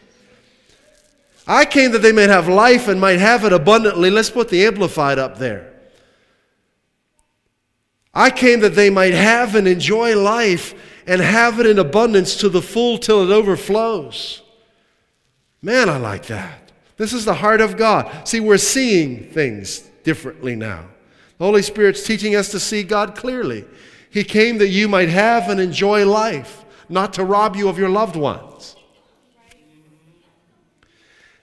[1.46, 4.10] I came that they might have life and might have it abundantly.
[4.10, 5.74] Let's put the Amplified up there.
[8.14, 10.72] I came that they might have and enjoy life
[11.04, 14.40] and have it in abundance to the full till it overflows.
[15.60, 16.70] Man, I like that.
[16.96, 18.28] This is the heart of God.
[18.28, 20.84] See, we're seeing things differently now.
[21.38, 23.64] The Holy Spirit's teaching us to see God clearly.
[24.08, 27.88] He came that you might have and enjoy life, not to rob you of your
[27.88, 28.76] loved ones.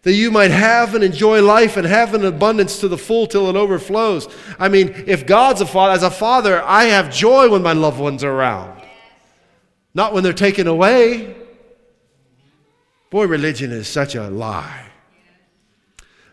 [0.03, 3.49] That you might have and enjoy life and have an abundance to the full till
[3.49, 4.27] it overflows.
[4.57, 7.99] I mean, if God's a father, as a father, I have joy when my loved
[7.99, 8.81] ones are around,
[9.93, 11.35] not when they're taken away.
[13.11, 14.90] Boy, religion is such a lie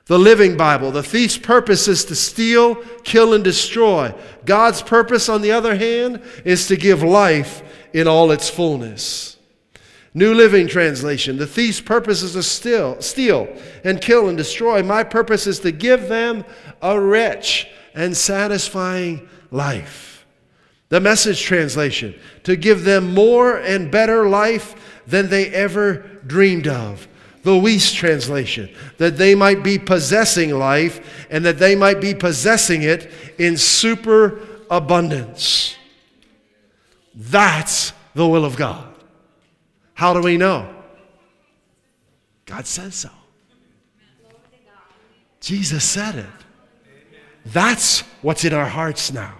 [0.08, 0.90] the Living Bible.
[0.90, 4.12] The thief's purpose is to steal, kill, and destroy.
[4.44, 9.36] God's purpose, on the other hand, is to give life in all its fullness.
[10.14, 11.36] New Living Translation.
[11.36, 13.54] The thief's purpose is to steal, steal
[13.84, 14.82] and kill and destroy.
[14.82, 16.44] My purpose is to give them
[16.80, 20.26] a rich and satisfying life.
[20.88, 22.18] The Message Translation.
[22.44, 27.06] To give them more and better life than they ever dreamed of
[27.48, 28.68] the Wuest translation,
[28.98, 34.46] that they might be possessing life and that they might be possessing it in super
[34.70, 35.74] abundance.
[37.14, 38.92] That's the will of God.
[39.94, 40.68] How do we know?
[42.44, 43.10] God says so.
[45.40, 46.26] Jesus said it.
[47.46, 49.37] That's what's in our hearts now.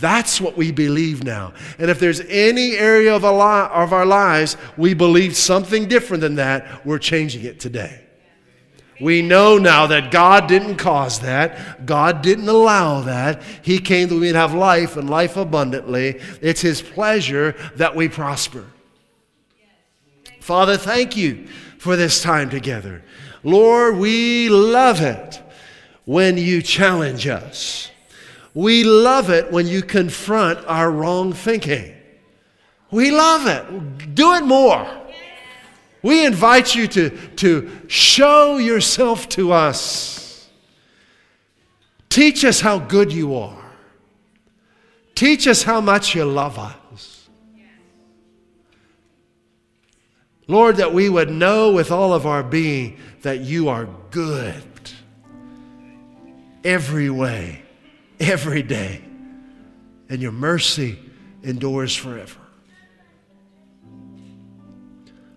[0.00, 1.52] That's what we believe now.
[1.78, 6.98] And if there's any area of, our lives we believe something different than that, we're
[6.98, 8.04] changing it today.
[9.00, 11.86] We know now that God didn't cause that.
[11.86, 13.42] God didn't allow that.
[13.62, 16.20] He came that we'd have life and life abundantly.
[16.42, 18.64] It's His pleasure that we prosper.
[20.40, 21.46] Father, thank you
[21.78, 23.04] for this time together.
[23.44, 25.40] Lord, we love it
[26.04, 27.90] when you challenge us.
[28.58, 31.94] We love it when you confront our wrong thinking.
[32.90, 34.16] We love it.
[34.16, 34.84] Do it more.
[36.02, 40.48] We invite you to, to show yourself to us.
[42.08, 43.62] Teach us how good you are.
[45.14, 47.28] Teach us how much you love us.
[50.48, 54.64] Lord, that we would know with all of our being that you are good
[56.64, 57.62] every way
[58.20, 59.02] every day,
[60.08, 60.98] and your mercy
[61.42, 62.40] endures forever.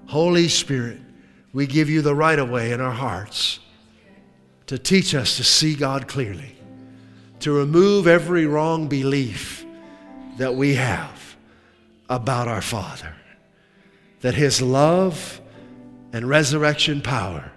[0.08, 1.00] Holy Spirit,
[1.54, 3.60] we give you the right of way in our hearts
[4.68, 6.56] to teach us to see God clearly,
[7.42, 9.66] to remove every wrong belief
[10.38, 11.36] that we have
[12.10, 13.14] about our Father,
[14.22, 15.40] that His love
[16.14, 17.52] and resurrection power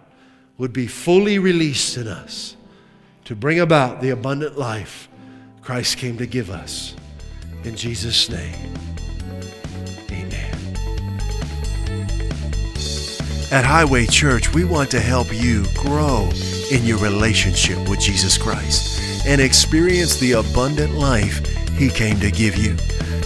[0.59, 2.57] would be fully released in us
[3.25, 5.09] to bring about the abundant life
[5.65, 6.95] Christ came to give us.
[7.65, 8.75] In Jesus' name,
[10.11, 10.55] amen.
[13.51, 16.29] At Highway Church, we want to help you grow
[16.71, 21.43] in your relationship with Jesus Christ and experience the abundant life
[21.79, 22.77] He came to give you.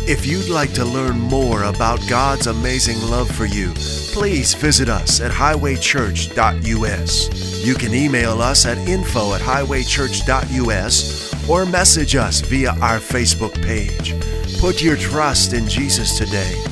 [0.07, 3.73] If you'd like to learn more about God's amazing love for you,
[4.15, 7.67] please visit us at highwaychurch.us.
[7.67, 14.15] You can email us at info at highwaychurch.us or message us via our Facebook page.
[14.61, 16.63] Put your trust in Jesus today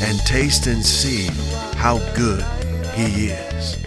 [0.00, 1.28] and taste and see
[1.76, 2.42] how good
[2.94, 3.83] He is.